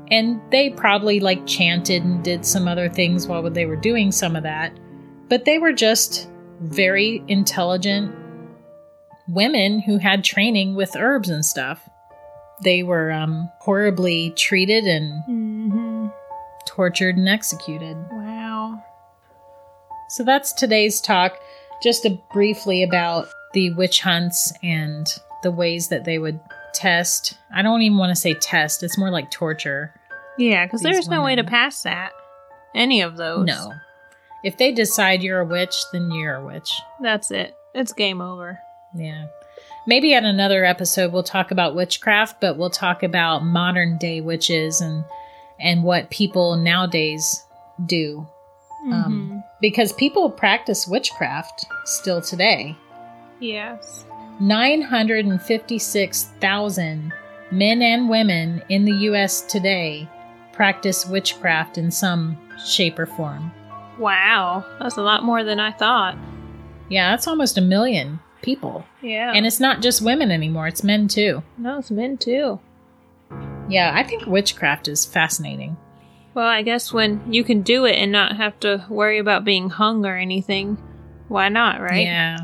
And 0.09 0.41
they 0.49 0.71
probably 0.71 1.19
like 1.19 1.45
chanted 1.45 2.01
and 2.03 2.23
did 2.23 2.43
some 2.43 2.67
other 2.67 2.89
things 2.89 3.27
while 3.27 3.47
they 3.51 3.67
were 3.67 3.75
doing 3.75 4.11
some 4.11 4.35
of 4.35 4.41
that. 4.41 4.79
But 5.29 5.45
they 5.45 5.59
were 5.59 5.73
just 5.73 6.27
very 6.63 7.23
intelligent 7.27 8.13
women 9.27 9.79
who 9.79 9.97
had 9.97 10.23
training 10.23 10.75
with 10.75 10.95
herbs 10.95 11.29
and 11.29 11.45
stuff. 11.45 11.87
They 12.63 12.83
were 12.83 13.11
um, 13.11 13.49
horribly 13.59 14.31
treated 14.31 14.85
and 14.85 15.23
Mm-hmm. 15.29 16.07
tortured 16.65 17.17
and 17.17 17.27
executed. 17.27 17.97
Wow. 18.11 18.83
So 20.09 20.23
that's 20.23 20.53
today's 20.53 21.01
talk, 21.01 21.37
just 21.81 22.05
a 22.05 22.19
briefly 22.31 22.83
about 22.83 23.27
the 23.53 23.71
witch 23.73 24.01
hunts 24.01 24.51
and 24.61 25.07
the 25.41 25.51
ways 25.51 25.89
that 25.89 26.05
they 26.05 26.17
would 26.19 26.39
test. 26.73 27.37
I 27.53 27.61
don't 27.61 27.81
even 27.81 27.97
want 27.97 28.11
to 28.11 28.15
say 28.15 28.33
test, 28.33 28.83
it's 28.83 28.97
more 28.97 29.09
like 29.11 29.31
torture. 29.31 29.93
Yeah, 30.37 30.65
because 30.65 30.81
there's 30.81 31.07
no 31.07 31.23
way 31.23 31.35
to 31.35 31.43
pass 31.43 31.83
that. 31.83 32.11
Any 32.75 33.01
of 33.01 33.17
those. 33.17 33.45
No. 33.45 33.73
If 34.43 34.57
they 34.57 34.71
decide 34.71 35.23
you're 35.23 35.39
a 35.39 35.45
witch, 35.45 35.73
then 35.91 36.11
you're 36.11 36.35
a 36.35 36.45
witch. 36.45 36.71
That's 37.01 37.31
it. 37.31 37.55
It's 37.73 37.93
game 37.93 38.21
over. 38.21 38.59
Yeah. 38.93 39.25
Maybe 39.87 40.13
at 40.13 40.23
another 40.23 40.63
episode 40.65 41.11
we'll 41.11 41.23
talk 41.23 41.49
about 41.51 41.75
witchcraft, 41.75 42.39
but 42.39 42.57
we'll 42.57 42.69
talk 42.69 43.03
about 43.03 43.43
modern 43.43 43.97
day 43.97 44.21
witches 44.21 44.79
and 44.81 45.03
and 45.59 45.83
what 45.83 46.09
people 46.09 46.55
nowadays 46.57 47.43
do. 47.85 48.27
Um, 48.91 49.43
because 49.61 49.93
people 49.93 50.29
practice 50.29 50.85
witchcraft 50.87 51.65
still 51.85 52.21
today. 52.21 52.75
yes. 53.39 54.03
956,000 54.41 57.13
men 57.51 57.81
and 57.81 58.09
women 58.09 58.61
in 58.67 58.83
the 58.83 58.91
US 58.91 59.39
today 59.41 60.09
practice 60.51 61.05
witchcraft 61.05 61.77
in 61.77 61.91
some 61.91 62.37
shape 62.65 62.99
or 62.99 63.05
form. 63.05 63.53
Wow. 63.97 64.65
That's 64.79 64.97
a 64.97 65.01
lot 65.01 65.23
more 65.23 65.43
than 65.43 65.59
I 65.59 65.71
thought. 65.71 66.17
Yeah, 66.89 67.11
that's 67.11 67.27
almost 67.27 67.57
a 67.57 67.61
million 67.61 68.19
people. 68.41 68.85
Yeah. 69.01 69.31
And 69.33 69.45
it's 69.45 69.59
not 69.59 69.81
just 69.81 70.01
women 70.01 70.31
anymore, 70.31 70.67
it's 70.67 70.83
men 70.83 71.07
too. 71.07 71.43
no, 71.57 71.79
it's 71.79 71.91
men 71.91 72.17
too. 72.17 72.59
Yeah, 73.69 73.91
I 73.95 74.03
think 74.03 74.25
witchcraft 74.25 74.87
is 74.87 75.05
fascinating. 75.05 75.77
Well, 76.33 76.47
I 76.47 76.61
guess 76.63 76.91
when 76.91 77.21
you 77.31 77.43
can 77.43 77.61
do 77.61 77.85
it 77.85 77.95
and 77.95 78.11
not 78.11 78.35
have 78.35 78.59
to 78.61 78.85
worry 78.89 79.19
about 79.19 79.45
being 79.45 79.69
hung 79.69 80.05
or 80.05 80.17
anything, 80.17 80.77
why 81.27 81.49
not, 81.49 81.79
right? 81.79 82.05
Yeah. 82.05 82.37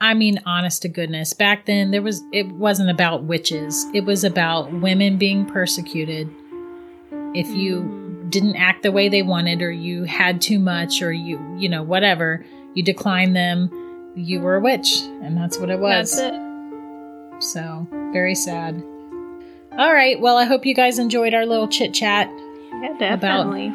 I 0.00 0.14
mean, 0.14 0.40
honest 0.44 0.82
to 0.82 0.88
goodness, 0.88 1.32
back 1.32 1.66
then 1.66 1.90
there 1.90 2.02
was 2.02 2.22
it 2.32 2.48
wasn't 2.48 2.90
about 2.90 3.24
witches. 3.24 3.86
It 3.94 4.04
was 4.04 4.24
about 4.24 4.72
women 4.72 5.18
being 5.18 5.46
persecuted. 5.46 6.28
If 7.34 7.48
you 7.48 8.03
didn't 8.28 8.56
act 8.56 8.82
the 8.82 8.92
way 8.92 9.08
they 9.08 9.22
wanted 9.22 9.62
or 9.62 9.70
you 9.70 10.04
had 10.04 10.40
too 10.40 10.58
much 10.58 11.02
or 11.02 11.12
you, 11.12 11.38
you 11.58 11.68
know, 11.68 11.82
whatever, 11.82 12.44
you 12.74 12.82
declined 12.82 13.34
them, 13.36 13.70
you 14.14 14.40
were 14.40 14.56
a 14.56 14.60
witch, 14.60 15.00
and 15.22 15.36
that's 15.36 15.58
what 15.58 15.70
it 15.70 15.78
was. 15.78 16.16
That's 16.16 16.34
it. 16.34 17.42
So, 17.42 17.86
very 18.12 18.34
sad. 18.34 18.82
All 19.76 19.92
right, 19.92 20.20
well, 20.20 20.36
I 20.36 20.44
hope 20.44 20.64
you 20.64 20.74
guys 20.74 20.98
enjoyed 20.98 21.34
our 21.34 21.44
little 21.46 21.66
chit-chat 21.66 22.28
Yeah, 22.80 22.94
definitely. 22.98 23.70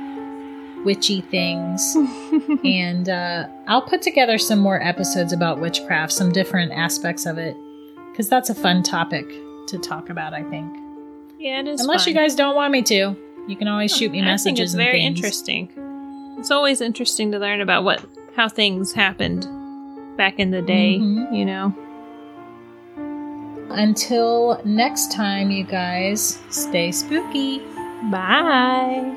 witchy 0.86 1.22
things. 1.22 1.96
and 2.64 3.10
uh, 3.10 3.48
I'll 3.68 3.82
put 3.82 4.02
together 4.02 4.38
some 4.38 4.60
more 4.60 4.82
episodes 4.82 5.34
about 5.34 5.60
witchcraft, 5.60 6.14
some 6.14 6.32
different 6.32 6.72
aspects 6.72 7.26
of 7.26 7.38
it, 7.38 7.56
because 8.12 8.30
that's 8.30 8.50
a 8.50 8.56
fun 8.56 8.82
topic 8.82 9.26
to 9.68 9.78
talk 9.78 10.10
about. 10.10 10.34
I 10.34 10.44
think, 10.44 10.74
yeah, 11.38 11.60
it 11.60 11.68
is. 11.68 11.82
unless 11.82 12.08
you 12.08 12.14
guys 12.14 12.34
don't 12.34 12.56
want 12.56 12.72
me 12.72 12.82
to, 12.84 13.16
you 13.50 13.56
can 13.58 13.68
always 13.68 13.96
shoot 13.96 14.12
me 14.12 14.22
I 14.22 14.26
messages. 14.26 14.44
think 14.44 14.60
it's 14.60 14.74
very 14.76 15.00
things. 15.02 15.18
interesting. 15.18 15.70
It's 16.38 16.52
always 16.52 16.80
interesting 16.82 17.32
to 17.34 17.40
learn 17.40 17.60
about 17.62 17.84
what 17.84 18.04
how 18.36 18.48
things 18.48 18.94
happened 18.94 19.46
back 20.18 20.40
in 20.40 20.52
the 20.52 20.62
day. 20.62 20.98
Mhm. 21.00 21.34
You 21.36 21.46
know. 21.46 21.74
Until 23.72 24.60
next 24.66 25.12
time, 25.12 25.52
you 25.52 25.64
guys, 25.64 26.40
stay 26.50 26.92
spooky. 26.92 27.60
Bye. 28.12 29.14